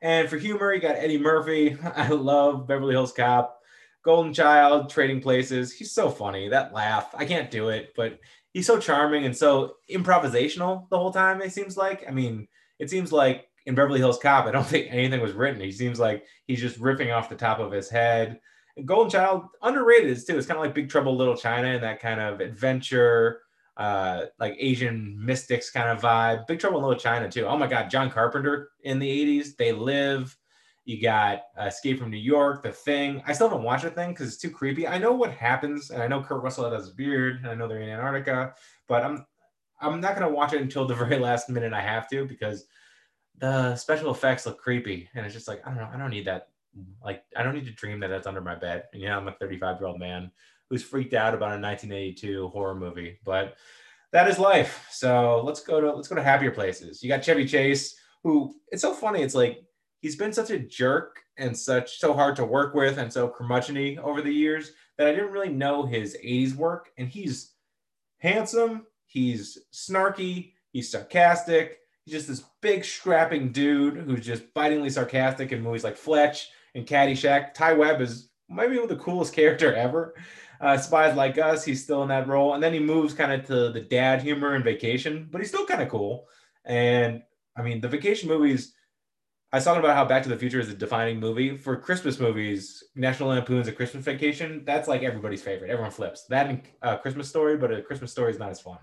And 0.02 0.28
for 0.28 0.38
humor 0.38 0.74
you 0.74 0.82
got 0.82 0.96
eddie 0.96 1.20
murphy. 1.20 1.78
I 1.96 2.10
love 2.10 2.68
beverly 2.68 2.94
hills 2.94 3.14
cop. 3.14 3.60
Golden 4.04 4.34
child 4.34 4.90
trading 4.90 5.22
places. 5.22 5.72
He's 5.72 5.92
so 5.92 6.10
funny. 6.10 6.50
That 6.50 6.74
laugh. 6.74 7.14
I 7.16 7.26
can't 7.26 7.52
do 7.52 7.70
it 7.70 7.94
but 7.96 8.20
he's 8.54 8.68
so 8.68 8.80
charming 8.80 9.26
and 9.26 9.38
so 9.38 9.76
improvisational 9.90 10.90
the 10.90 10.98
whole 10.98 11.14
time 11.14 11.42
it 11.42 11.54
seems 11.54 11.78
like. 11.78 12.06
I 12.08 12.12
mean 12.12 12.48
it 12.80 12.90
seems 12.90 13.12
like 13.12 13.48
in 13.66 13.76
beverly 13.76 14.00
hills 14.00 14.20
cop 14.20 14.46
i 14.46 14.52
don't 14.52 14.66
think 14.68 14.88
anything 14.90 15.22
was 15.22 15.34
written 15.34 15.62
he 15.62 15.72
seems 15.72 16.00
like 16.00 16.26
he's 16.46 16.62
just 16.62 16.80
riffing 16.80 17.16
off 17.16 17.30
the 17.30 17.36
top 17.36 17.60
of 17.60 17.72
his 17.72 17.90
head 17.90 18.40
Golden 18.86 19.10
Child 19.10 19.46
underrated 19.62 20.10
is 20.10 20.26
too. 20.26 20.38
It's 20.38 20.48
kind 20.48 20.58
of 20.58 20.66
like 20.66 20.74
Big 20.74 20.90
Trouble 20.90 21.16
Little 21.16 21.38
China 21.38 21.68
and 21.68 21.84
that 21.84 22.00
kind 22.00 22.20
of 22.20 22.40
adventure, 22.40 23.42
uh, 23.78 24.26
like 24.40 24.56
Asian 24.60 25.16
mystics 25.24 25.70
kind 25.70 25.90
of 25.90 26.02
vibe. 26.02 26.48
Big 26.48 26.60
Trouble 26.60 26.82
Little 26.82 27.00
China 27.00 27.30
too. 27.30 27.46
Oh 27.46 27.58
my 27.58 27.68
God, 27.68 27.90
John 27.90 28.10
Carpenter 28.10 28.70
in 28.82 29.00
the 29.00 29.42
'80s. 29.42 29.56
They 29.58 29.72
Live. 29.72 30.36
You 30.86 31.02
got 31.02 31.44
Escape 31.62 32.00
from 32.00 32.10
New 32.10 32.18
York, 32.18 32.62
The 32.62 32.72
Thing. 32.72 33.24
I 33.26 33.32
still 33.32 33.48
haven't 33.48 33.64
watched 33.64 33.84
The 33.84 33.92
Thing 33.92 34.10
because 34.10 34.28
it's 34.28 34.38
too 34.42 34.50
creepy. 34.50 34.88
I 34.88 34.98
know 34.98 35.14
what 35.14 35.32
happens, 35.32 35.92
and 35.92 36.02
I 36.02 36.08
know 36.08 36.22
Kurt 36.22 36.44
Russell 36.44 36.70
has 36.70 36.90
a 36.90 36.94
beard, 36.94 37.38
and 37.38 37.48
I 37.48 37.56
know 37.56 37.68
they're 37.68 37.80
in 37.80 37.90
Antarctica, 37.90 38.54
but 38.88 39.04
I'm 39.04 39.26
I'm 39.80 40.02
not 40.02 40.16
gonna 40.16 40.30
watch 40.30 40.54
it 40.54 40.62
until 40.62 40.88
the 40.88 40.96
very 40.96 41.20
last 41.20 41.48
minute 41.48 41.74
I 41.74 41.82
have 41.82 42.10
to 42.10 42.26
because 42.26 42.66
the 43.40 43.76
special 43.76 44.12
effects 44.12 44.46
look 44.46 44.60
creepy, 44.60 45.10
and 45.16 45.26
it's 45.26 45.34
just 45.34 45.48
like 45.48 45.66
I 45.66 45.70
don't 45.70 45.80
know, 45.80 45.90
I 45.94 45.98
don't 45.98 46.12
need 46.12 46.26
that 46.26 46.50
like 47.04 47.24
I 47.36 47.44
don't 47.44 47.54
need 47.54 47.66
to 47.66 47.72
dream 47.72 48.00
that 48.00 48.08
that's 48.08 48.28
under 48.28 48.42
my 48.42 48.56
bed. 48.56 48.86
And, 48.94 49.02
you 49.02 49.10
know, 49.10 49.18
I'm 49.18 49.28
a 49.28 49.34
35 49.34 49.80
year 49.80 49.88
old 49.88 50.00
man 50.00 50.32
who's 50.70 50.84
freaked 50.84 51.14
out 51.14 51.34
about 51.34 51.58
a 51.58 51.62
1982 51.62 52.50
horror 52.50 52.76
movie, 52.76 53.20
but 53.24 53.56
that 54.12 54.28
is 54.28 54.40
life. 54.40 54.88
So 54.92 55.42
let's 55.44 55.62
go 55.62 55.82
to 55.82 55.94
let's 55.94 56.08
go 56.08 56.16
to 56.16 56.24
happier 56.24 56.52
places. 56.52 57.04
You 57.04 57.10
got 57.10 57.24
Chevy 57.24 57.46
Chase, 57.46 57.96
who 58.24 58.56
it's 58.70 58.82
so 58.82 58.94
funny. 58.94 59.22
It's 59.22 59.36
like 59.36 59.64
he's 60.02 60.16
been 60.16 60.34
such 60.34 60.52
a 60.52 60.60
jerk 60.60 61.20
and 61.38 61.58
such 61.58 62.00
so 62.00 62.14
hard 62.14 62.36
to 62.36 62.46
work 62.46 62.76
with 62.76 62.98
and 62.98 63.12
so 63.12 63.30
curmudgeony 63.30 63.98
over 63.98 64.22
the 64.22 64.32
years 64.32 64.72
that 64.98 65.08
I 65.08 65.12
didn't 65.12 65.32
really 65.32 65.50
know 65.50 65.86
his 65.86 66.16
80s 66.24 66.56
work. 66.56 66.92
And 66.98 67.08
he's 67.08 67.54
handsome, 68.20 68.86
he's 69.06 69.58
snarky, 69.74 70.54
he's 70.72 70.92
sarcastic. 70.92 71.80
He's 72.06 72.14
just 72.14 72.28
this 72.28 72.44
big 72.62 72.84
strapping 72.84 73.52
dude 73.52 73.98
who's 73.98 74.26
just 74.26 74.54
bitingly 74.54 74.90
sarcastic 74.90 75.52
in 75.52 75.62
movies 75.62 75.84
like 75.84 75.96
Fletch 75.96 76.50
in 76.74 76.86
Caddyshack. 76.86 77.54
Ty 77.54 77.74
Webb 77.74 78.02
is 78.02 78.30
maybe 78.50 78.78
the 78.86 78.98
coolest 78.98 79.34
character 79.36 79.74
ever. 79.74 80.16
Uh, 80.60 80.78
Spies 80.78 81.16
Like 81.16 81.38
Us, 81.38 81.66
he's 81.66 81.84
still 81.84 82.04
in 82.04 82.10
that 82.10 82.28
role. 82.28 82.54
And 82.54 82.64
then 82.64 82.74
he 82.74 82.80
moves 82.80 83.14
kind 83.14 83.32
of 83.32 83.46
to 83.48 83.70
the 83.72 83.82
dad 83.82 84.22
humor 84.22 84.56
and 84.56 84.64
vacation, 84.64 85.28
but 85.32 85.42
he's 85.42 85.50
still 85.50 85.66
kind 85.66 85.82
of 85.82 85.90
cool. 85.90 86.28
And 86.66 87.22
I 87.58 87.62
mean, 87.62 87.82
the 87.82 87.90
vacation 87.90 88.30
movies, 88.30 88.74
I 89.52 89.58
was 89.58 89.66
talking 89.66 89.80
about 89.80 89.96
how 89.96 90.06
Back 90.06 90.24
to 90.24 90.30
the 90.30 90.38
Future 90.38 90.60
is 90.60 90.70
a 90.70 90.74
defining 90.74 91.20
movie. 91.20 91.58
For 91.58 91.76
Christmas 91.76 92.20
movies, 92.20 92.84
National 92.96 93.30
Lampoon's 93.30 93.68
A 93.68 93.72
Christmas 93.72 94.06
Vacation, 94.06 94.64
that's 94.66 94.88
like 94.88 95.04
everybody's 95.04 95.44
favorite. 95.44 95.70
Everyone 95.70 95.92
flips. 95.92 96.26
That 96.26 96.48
and 96.48 96.62
uh, 96.82 96.98
Christmas 96.98 97.30
Story, 97.30 97.58
but 97.58 97.72
a 97.72 97.82
Christmas 97.82 98.12
Story 98.12 98.32
is 98.32 98.40
not 98.40 98.50
as 98.50 98.62
fun. 98.62 98.80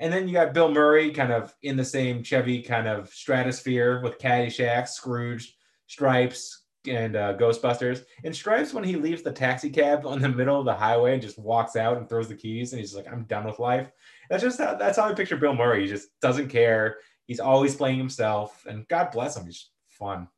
And 0.00 0.10
then 0.10 0.26
you 0.26 0.32
got 0.32 0.54
Bill 0.54 0.72
Murray 0.72 1.10
kind 1.10 1.30
of 1.30 1.54
in 1.62 1.76
the 1.76 1.84
same 1.84 2.22
Chevy 2.22 2.62
kind 2.62 2.88
of 2.88 3.10
stratosphere 3.10 4.00
with 4.02 4.18
Caddyshack, 4.18 4.88
Scrooge, 4.88 5.54
Stripes, 5.88 6.62
and 6.88 7.16
uh, 7.16 7.36
Ghostbusters. 7.36 8.04
And 8.24 8.34
Stripes, 8.34 8.72
when 8.72 8.82
he 8.82 8.96
leaves 8.96 9.22
the 9.22 9.30
taxi 9.30 9.68
cab 9.68 10.06
on 10.06 10.20
the 10.20 10.28
middle 10.30 10.58
of 10.58 10.64
the 10.64 10.74
highway 10.74 11.12
and 11.12 11.20
just 11.20 11.38
walks 11.38 11.76
out 11.76 11.98
and 11.98 12.08
throws 12.08 12.28
the 12.28 12.34
keys, 12.34 12.72
and 12.72 12.80
he's 12.80 12.94
like, 12.94 13.06
"I'm 13.12 13.24
done 13.24 13.44
with 13.44 13.58
life." 13.58 13.92
That's 14.30 14.42
just 14.42 14.58
how, 14.58 14.74
that's 14.74 14.96
how 14.96 15.04
I 15.04 15.12
picture 15.12 15.36
Bill 15.36 15.54
Murray. 15.54 15.82
He 15.82 15.88
just 15.88 16.18
doesn't 16.20 16.48
care. 16.48 16.96
He's 17.26 17.40
always 17.40 17.76
playing 17.76 17.98
himself, 17.98 18.64
and 18.66 18.88
God 18.88 19.10
bless 19.10 19.36
him, 19.36 19.44
he's 19.44 19.70
fun. 19.86 20.28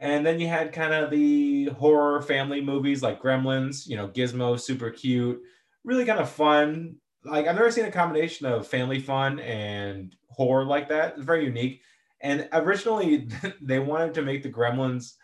And 0.00 0.26
then 0.26 0.40
you 0.40 0.48
had 0.48 0.72
kind 0.72 0.92
of 0.92 1.10
the 1.10 1.66
horror 1.66 2.22
family 2.22 2.60
movies 2.60 3.02
like 3.02 3.22
Gremlins, 3.22 3.86
you 3.86 3.96
know, 3.96 4.08
Gizmo, 4.08 4.58
super 4.58 4.90
cute, 4.90 5.40
really 5.84 6.04
kind 6.04 6.20
of 6.20 6.28
fun. 6.28 6.96
Like 7.24 7.46
I've 7.46 7.56
never 7.56 7.70
seen 7.70 7.84
a 7.84 7.90
combination 7.90 8.46
of 8.46 8.66
family 8.66 9.00
fun 9.00 9.40
and 9.40 10.14
horror 10.30 10.64
like 10.64 10.88
that. 10.88 11.14
It's 11.14 11.24
very 11.24 11.44
unique. 11.44 11.82
And 12.20 12.48
originally, 12.52 13.28
they 13.60 13.78
wanted 13.78 14.14
to 14.14 14.22
make 14.22 14.42
the 14.42 14.50
Gremlins 14.50 15.14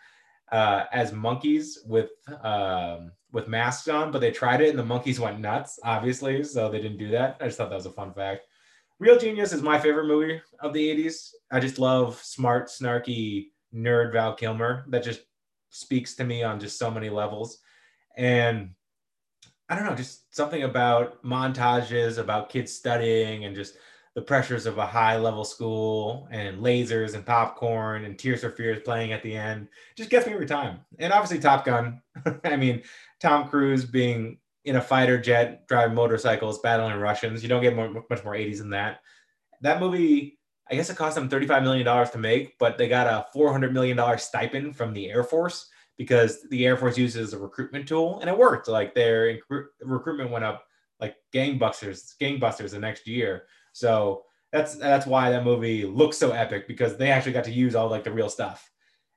uh, 0.51 0.85
as 0.91 1.11
monkeys 1.11 1.79
with 1.85 2.11
um, 2.43 3.11
with 3.31 3.47
masks 3.47 3.87
on, 3.87 4.11
but 4.11 4.19
they 4.19 4.31
tried 4.31 4.61
it 4.61 4.69
and 4.69 4.79
the 4.79 4.85
monkeys 4.85 5.19
went 5.19 5.39
nuts, 5.39 5.79
obviously, 5.83 6.43
so 6.43 6.69
they 6.69 6.81
didn't 6.81 6.97
do 6.97 7.09
that. 7.09 7.37
I 7.41 7.45
just 7.45 7.57
thought 7.57 7.69
that 7.69 7.75
was 7.75 7.85
a 7.85 7.91
fun 7.91 8.13
fact. 8.13 8.45
Real 8.97 9.19
Genius 9.19 9.51
is 9.51 9.61
my 9.61 9.77
favorite 9.77 10.07
movie 10.07 10.41
of 10.61 10.71
the 10.71 11.05
80s. 11.05 11.31
I 11.51 11.59
just 11.59 11.77
love 11.77 12.17
smart, 12.23 12.69
snarky 12.69 13.47
nerd 13.73 14.13
Val 14.13 14.33
Kilmer 14.33 14.85
that 14.87 15.03
just 15.03 15.21
speaks 15.69 16.15
to 16.15 16.23
me 16.23 16.43
on 16.43 16.61
just 16.61 16.79
so 16.79 16.89
many 16.89 17.09
levels. 17.09 17.59
And 18.15 18.69
I 19.69 19.75
don't 19.75 19.85
know, 19.85 19.95
just 19.95 20.35
something 20.35 20.63
about 20.63 21.23
montages, 21.23 22.17
about 22.17 22.49
kids 22.49 22.71
studying 22.71 23.45
and 23.45 23.55
just 23.55 23.75
the 24.15 24.21
pressures 24.21 24.65
of 24.65 24.77
a 24.77 24.85
high 24.85 25.17
level 25.17 25.43
school 25.43 26.27
and 26.31 26.59
lasers 26.59 27.15
and 27.15 27.25
popcorn 27.25 28.05
and 28.05 28.17
Tears 28.17 28.41
for 28.41 28.49
Fears 28.49 28.81
playing 28.85 29.11
at 29.11 29.21
the 29.23 29.35
end 29.35 29.67
just 29.97 30.09
gets 30.09 30.25
me 30.25 30.33
every 30.33 30.45
time. 30.45 30.79
And 30.99 31.11
obviously 31.11 31.39
Top 31.39 31.65
Gun. 31.65 32.01
I 32.43 32.55
mean, 32.55 32.83
Tom 33.19 33.49
Cruise 33.49 33.83
being 33.83 34.37
in 34.63 34.77
a 34.77 34.81
fighter 34.81 35.19
jet, 35.19 35.67
driving 35.67 35.95
motorcycles, 35.95 36.59
battling 36.59 36.97
Russians. 36.97 37.43
You 37.43 37.49
don't 37.49 37.61
get 37.61 37.75
more, 37.75 38.05
much 38.09 38.23
more 38.23 38.33
80s 38.33 38.59
than 38.59 38.69
that. 38.69 38.99
That 39.61 39.81
movie, 39.81 40.39
I 40.69 40.75
guess 40.75 40.89
it 40.89 40.97
cost 40.97 41.15
them 41.15 41.29
$35 41.29 41.63
million 41.63 42.07
to 42.07 42.17
make, 42.17 42.57
but 42.57 42.77
they 42.77 42.87
got 42.87 43.07
a 43.07 43.25
$400 43.37 43.71
million 43.73 44.17
stipend 44.17 44.77
from 44.77 44.93
the 44.93 45.09
Air 45.09 45.23
Force 45.23 45.69
because 45.97 46.47
the 46.49 46.65
Air 46.65 46.77
Force 46.77 46.97
uses 46.97 47.33
a 47.33 47.39
recruitment 47.39 47.87
tool 47.87 48.19
and 48.19 48.29
it 48.29 48.37
worked. 48.37 48.67
Like 48.67 48.93
their 48.93 49.39
recruitment 49.81 50.31
went 50.31 50.45
up 50.45 50.65
like 50.99 51.15
gangbusters, 51.33 52.15
gangbusters 52.19 52.71
the 52.71 52.79
next 52.79 53.07
year. 53.07 53.43
So 53.73 54.23
that's 54.51 54.75
that's 54.75 55.05
why 55.05 55.29
that 55.29 55.43
movie 55.43 55.85
looks 55.85 56.17
so 56.17 56.31
epic 56.31 56.67
because 56.67 56.97
they 56.97 57.11
actually 57.11 57.33
got 57.33 57.43
to 57.45 57.51
use 57.51 57.75
all 57.75 57.89
like 57.89 58.03
the 58.03 58.11
real 58.11 58.29
stuff. 58.29 58.71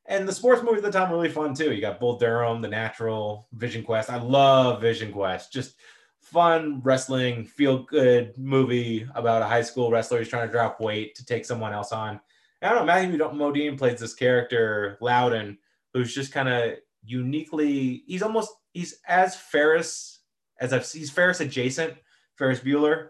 And 0.06 0.26
the 0.26 0.32
sports 0.32 0.62
movies 0.62 0.82
at 0.82 0.90
the 0.90 0.98
time 0.98 1.10
were 1.10 1.16
really 1.16 1.28
fun 1.28 1.54
too. 1.54 1.72
You 1.72 1.82
got 1.82 2.00
Bull 2.00 2.18
Durham, 2.18 2.62
The 2.62 2.68
Natural, 2.68 3.46
Vision 3.52 3.82
Quest. 3.84 4.08
I 4.08 4.16
love 4.16 4.80
Vision 4.80 5.12
Quest. 5.12 5.52
Just 5.52 5.74
fun 6.20 6.80
wrestling, 6.82 7.44
feel 7.44 7.84
good 7.84 8.36
movie 8.38 9.06
about 9.14 9.42
a 9.42 9.46
high 9.46 9.62
school 9.62 9.90
wrestler 9.90 10.18
who's 10.18 10.28
trying 10.28 10.46
to 10.46 10.52
drop 10.52 10.80
weight 10.80 11.14
to 11.14 11.24
take 11.24 11.44
someone 11.44 11.72
else 11.72 11.92
on. 11.92 12.20
I 12.62 12.70
don't 12.70 12.78
know. 12.78 12.84
Matthew 12.86 13.18
Modine 13.18 13.78
plays 13.78 14.00
this 14.00 14.14
character 14.14 14.98
Louden, 15.00 15.58
who's 15.92 16.14
just 16.14 16.32
kind 16.32 16.48
of 16.48 16.74
uniquely. 17.04 18.02
He's 18.06 18.22
almost 18.22 18.50
he's 18.72 18.98
as 19.06 19.36
Ferris 19.36 20.20
as 20.60 20.72
I've 20.72 20.90
he's 20.90 21.10
Ferris 21.10 21.40
adjacent, 21.40 21.94
Ferris 22.36 22.60
Bueller, 22.60 23.08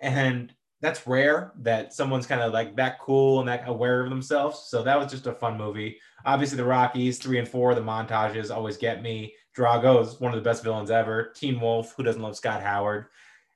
and 0.00 0.52
that's 0.80 1.06
rare 1.06 1.52
that 1.58 1.92
someone's 1.92 2.26
kind 2.26 2.40
of 2.40 2.52
like 2.52 2.76
that 2.76 3.00
cool 3.00 3.40
and 3.40 3.48
that 3.48 3.68
aware 3.68 4.02
of 4.02 4.10
themselves. 4.10 4.66
So 4.68 4.82
that 4.82 4.98
was 4.98 5.10
just 5.10 5.26
a 5.26 5.32
fun 5.32 5.56
movie. 5.56 5.98
Obviously, 6.24 6.56
the 6.56 6.64
Rockies 6.64 7.18
three 7.18 7.38
and 7.38 7.48
four, 7.48 7.74
the 7.74 7.80
montages 7.80 8.54
always 8.54 8.76
get 8.76 9.02
me. 9.02 9.34
Drago 9.56 10.02
is 10.04 10.20
one 10.20 10.32
of 10.32 10.38
the 10.38 10.48
best 10.48 10.62
villains 10.62 10.90
ever. 10.90 11.32
Teen 11.34 11.60
Wolf, 11.60 11.94
who 11.96 12.04
doesn't 12.04 12.22
love 12.22 12.36
Scott 12.36 12.62
Howard? 12.62 13.06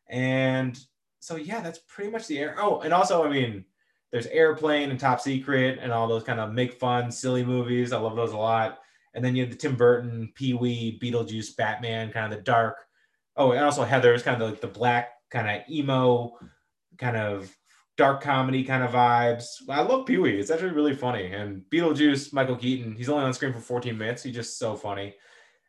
And 0.08 0.78
so 1.20 1.37
yeah, 1.37 1.61
that's 1.61 1.78
pretty 1.87 2.11
much 2.11 2.26
the 2.26 2.38
air. 2.38 2.56
Oh, 2.58 2.80
and 2.80 2.92
also, 2.92 3.24
I 3.24 3.28
mean, 3.28 3.64
there's 4.12 4.27
Airplane 4.27 4.90
and 4.90 5.01
Top 5.01 5.20
Secret 5.20 5.79
and 5.81 5.90
all 5.90 6.07
those 6.07 6.22
kind 6.22 6.38
of 6.38 6.53
make 6.53 6.75
fun, 6.75 7.11
silly 7.11 7.44
movies. 7.44 7.92
I 7.92 7.98
love 7.98 8.14
those 8.14 8.33
a 8.33 8.37
lot. 8.37 8.79
And 9.14 9.25
then 9.25 9.35
you 9.35 9.42
have 9.42 9.51
the 9.51 9.57
Tim 9.57 9.75
Burton, 9.75 10.31
Pee 10.35 10.55
Wee, 10.55 10.98
Beetlejuice, 11.03 11.57
Batman, 11.57 12.12
kind 12.12 12.31
of 12.33 12.38
the 12.38 12.44
dark. 12.44 12.77
Oh, 13.37 13.53
and 13.53 13.64
also 13.64 13.85
Heather's 13.85 14.22
kind 14.22 14.40
of 14.40 14.51
like 14.51 14.61
the 14.61 14.68
black 14.68 15.11
kind 15.31 15.48
of 15.48 15.68
emo 15.70 16.38
kind 16.98 17.16
of 17.16 17.55
dark 17.96 18.22
comedy 18.22 18.64
kind 18.64 18.83
of 18.83 18.90
vibes. 18.90 19.46
I 19.68 19.81
love 19.81 20.07
Pee 20.07 20.18
Wee. 20.18 20.38
It's 20.38 20.51
actually 20.51 20.72
really 20.72 20.94
funny. 20.94 21.33
And 21.33 21.62
Beetlejuice, 21.70 22.33
Michael 22.33 22.57
Keaton, 22.57 22.94
he's 22.94 23.09
only 23.09 23.25
on 23.25 23.33
screen 23.33 23.53
for 23.53 23.61
14 23.61 23.96
minutes. 23.96 24.22
He's 24.22 24.35
just 24.35 24.59
so 24.59 24.77
funny. 24.77 25.14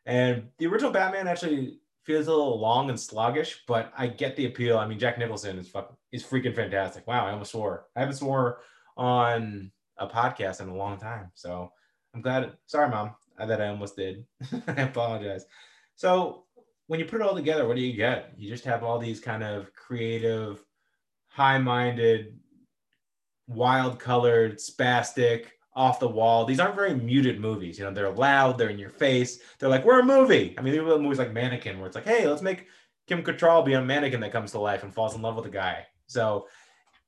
And 0.06 0.50
the 0.58 0.68
original 0.68 0.92
Batman 0.92 1.28
actually 1.30 1.80
feels 2.04 2.28
a 2.28 2.32
little 2.32 2.60
long 2.60 2.90
and 2.90 3.00
sluggish, 3.00 3.64
but 3.68 3.92
I 3.98 4.08
get 4.08 4.36
the 4.36 4.46
appeal. 4.46 4.78
I 4.78 4.88
mean, 4.88 5.00
Jack 5.00 5.18
Nicholson 5.18 5.58
is 5.58 5.70
fucking 5.70 5.96
is 6.12 6.24
freaking 6.24 6.56
fantastic. 6.56 7.08
Wow, 7.08 7.26
I 7.26 7.32
almost 7.32 7.52
swore. 7.52 7.88
I 7.96 8.02
haven't 8.02 8.16
swore 8.16 8.60
on 8.98 9.72
a 9.98 10.08
podcast 10.08 10.62
in 10.62 10.70
a 10.70 10.76
long 10.76 10.98
time. 10.98 11.32
So 11.34 11.72
I'm 12.14 12.22
glad. 12.22 12.54
Sorry, 12.68 12.90
mom, 12.90 13.16
uh, 13.40 13.46
that 13.46 13.62
I 13.62 13.70
almost 13.70 13.96
did. 13.96 14.26
I 14.68 14.82
apologize. 14.82 15.46
So 15.96 16.44
when 16.88 17.00
you 17.00 17.06
put 17.06 17.22
it 17.22 17.28
all 17.28 17.36
together, 17.36 17.68
what 17.68 17.78
do 17.78 17.82
you 17.82 17.96
get? 17.96 18.34
You 18.38 18.50
just 18.50 18.66
have 18.66 18.84
all 18.84 19.00
these 19.00 19.20
kind 19.20 19.44
of 19.44 19.74
creative, 19.74 20.64
high-minded, 21.28 22.38
wild-colored, 23.48 24.58
spastic, 24.58 25.46
off 25.76 26.00
the 26.00 26.08
wall. 26.08 26.46
These 26.46 26.60
aren't 26.60 26.76
very 26.76 26.94
muted 26.96 27.40
movies. 27.40 27.78
You 27.78 27.86
know, 27.86 27.92
they're 27.92 28.12
loud, 28.12 28.58
they're 28.58 28.70
in 28.70 28.80
your 28.80 28.90
face. 28.90 29.40
They're 29.60 29.70
like, 29.70 29.86
we're 29.86 30.00
a 30.00 30.06
movie. 30.06 30.56
I 30.58 30.62
mean, 30.62 30.74
there 30.74 30.84
even 30.84 31.02
movies 31.02 31.20
like 31.20 31.34
Mannequin, 31.34 31.78
where 31.78 31.88
it's 31.88 31.96
like, 31.96 32.06
hey, 32.06 32.28
let's 32.28 32.42
make 32.42 32.68
Kim 33.08 33.24
Cattrall 33.24 33.66
be 33.66 33.74
a 33.74 33.82
mannequin 33.82 34.22
that 34.22 34.32
comes 34.32 34.52
to 34.52 34.60
life 34.60 34.84
and 34.84 34.94
falls 34.94 35.16
in 35.16 35.22
love 35.22 35.36
with 35.36 35.46
a 35.46 35.50
guy. 35.50 35.86
So 36.08 36.48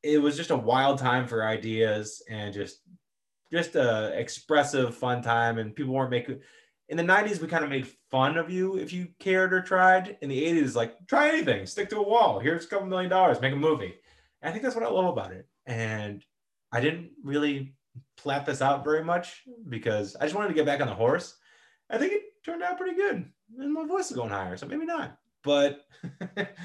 it 0.04 0.18
was 0.18 0.38
just 0.38 0.52
a 0.52 0.58
wild 0.58 1.00
time 1.00 1.28
for 1.28 1.46
ideas 1.46 2.22
and 2.30 2.54
just 2.54 2.82
just 3.52 3.76
a 3.76 4.18
expressive, 4.20 4.96
fun 4.96 5.22
time. 5.22 5.58
And 5.58 5.76
people 5.76 5.94
weren't 5.94 6.12
making 6.12 6.40
in 6.90 6.98
the 6.98 7.04
90s, 7.04 7.42
we 7.42 7.48
kind 7.48 7.64
of 7.64 7.70
made 7.70 7.88
fun 8.12 8.38
of 8.38 8.52
you 8.52 8.78
if 8.78 8.94
you 8.94 9.08
cared 9.20 9.54
or 9.54 9.62
tried. 9.62 10.18
In 10.22 10.30
the 10.30 10.44
80s, 10.44 10.76
like 10.76 10.96
try 11.08 11.30
anything, 11.30 11.66
stick 11.66 11.90
to 11.90 11.98
a 11.98 12.08
wall. 12.08 12.40
Here's 12.40 12.66
a 12.66 12.68
couple 12.68 12.88
million 12.88 13.10
dollars, 13.10 13.42
make 13.42 13.54
a 13.54 13.58
movie. 13.58 13.96
And 14.42 14.50
I 14.50 14.52
think 14.52 14.64
that's 14.64 14.76
what 14.76 14.86
I 14.86 14.90
love 14.90 15.06
about 15.06 15.32
it. 15.32 15.48
And 15.66 16.24
I 16.72 16.82
didn't 16.82 17.12
really 17.24 17.74
plat 18.18 18.46
this 18.46 18.62
out 18.62 18.84
very 18.84 19.04
much 19.04 19.44
because 19.70 20.16
I 20.16 20.26
just 20.26 20.36
wanted 20.36 20.50
to 20.50 20.54
get 20.54 20.66
back 20.66 20.82
on 20.82 20.88
the 20.88 20.94
horse. 20.94 21.36
I 21.90 21.98
think 21.98 22.14
it 22.14 22.24
turned 22.44 22.64
out 22.64 22.78
pretty 22.78 22.96
good. 22.96 23.30
And 23.60 23.74
my 23.74 23.86
voice 23.86 24.10
is 24.10 24.18
going 24.18 24.30
higher, 24.32 24.58
so 24.58 24.66
maybe 24.66 24.86
not. 24.86 25.18
But 25.44 25.82
it, 26.38 26.56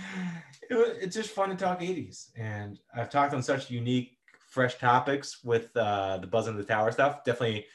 it's 0.71 1.15
just 1.15 1.31
fun 1.31 1.51
to 1.51 1.57
talk 1.57 1.81
80s. 1.81 2.31
And 2.37 2.79
I've 2.97 3.11
talked 3.11 3.35
on 3.35 3.43
such 3.43 3.71
unique, 3.71 4.17
fresh 4.49 4.79
topics 4.79 5.45
with 5.45 5.77
uh, 5.77 6.19
the 6.19 6.27
Buzz 6.27 6.49
in 6.49 6.57
the 6.57 6.65
Tower 6.65 6.91
stuff. 6.91 7.25
Definitely 7.25 7.67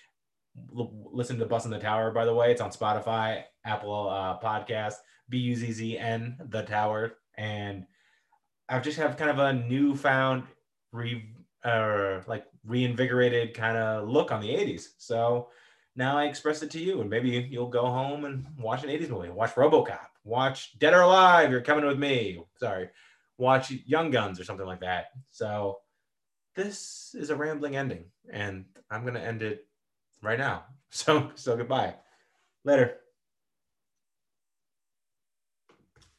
l- 0.75 1.09
listen 1.11 1.37
to 1.37 1.45
Buzz 1.45 1.65
in 1.65 1.71
the 1.71 1.79
Tower, 1.79 2.11
by 2.11 2.25
the 2.25 2.33
way. 2.33 2.51
It's 2.51 2.61
on 2.61 2.71
Spotify, 2.71 3.43
Apple 3.63 4.09
uh, 4.09 4.39
Podcast, 4.39 4.95
B 5.29 5.37
U 5.37 5.55
Z 5.55 5.71
Z 5.71 5.97
N, 5.97 6.37
The 6.49 6.63
Tower. 6.63 7.17
And 7.37 7.85
I've 8.67 8.83
just 8.83 8.97
have 8.97 9.17
kind 9.17 9.29
of 9.29 9.39
a 9.39 9.53
newfound 9.53 10.43
re 10.91 11.34
uh, 11.65 12.21
like 12.27 12.45
reinvigorated 12.63 13.53
kind 13.53 13.77
of 13.77 14.07
look 14.07 14.31
on 14.31 14.39
the 14.39 14.49
80s. 14.49 14.89
So 14.97 15.49
now 15.95 16.17
I 16.17 16.25
express 16.25 16.61
it 16.61 16.71
to 16.71 16.79
you, 16.79 17.01
and 17.01 17.09
maybe 17.09 17.47
you'll 17.49 17.69
go 17.69 17.85
home 17.85 18.25
and 18.25 18.45
watch 18.59 18.83
an 18.83 18.89
80s 18.89 19.09
movie, 19.09 19.29
watch 19.29 19.55
Robocop, 19.55 20.07
watch 20.23 20.77
Dead 20.79 20.93
or 20.93 21.01
Alive, 21.01 21.51
You're 21.51 21.61
Coming 21.61 21.85
With 21.85 21.99
Me. 21.99 22.43
Sorry, 22.57 22.89
watch 23.37 23.71
Young 23.71 24.11
Guns 24.11 24.39
or 24.39 24.43
something 24.43 24.65
like 24.65 24.81
that. 24.81 25.07
So 25.31 25.79
this 26.55 27.15
is 27.17 27.29
a 27.29 27.35
rambling 27.35 27.75
ending, 27.75 28.05
and 28.31 28.65
I'm 28.91 29.01
going 29.01 29.15
to 29.15 29.23
end 29.23 29.41
it 29.41 29.67
right 30.21 30.39
now. 30.39 30.65
So, 30.91 31.31
so 31.35 31.57
goodbye. 31.57 31.95
Later. 32.63 32.99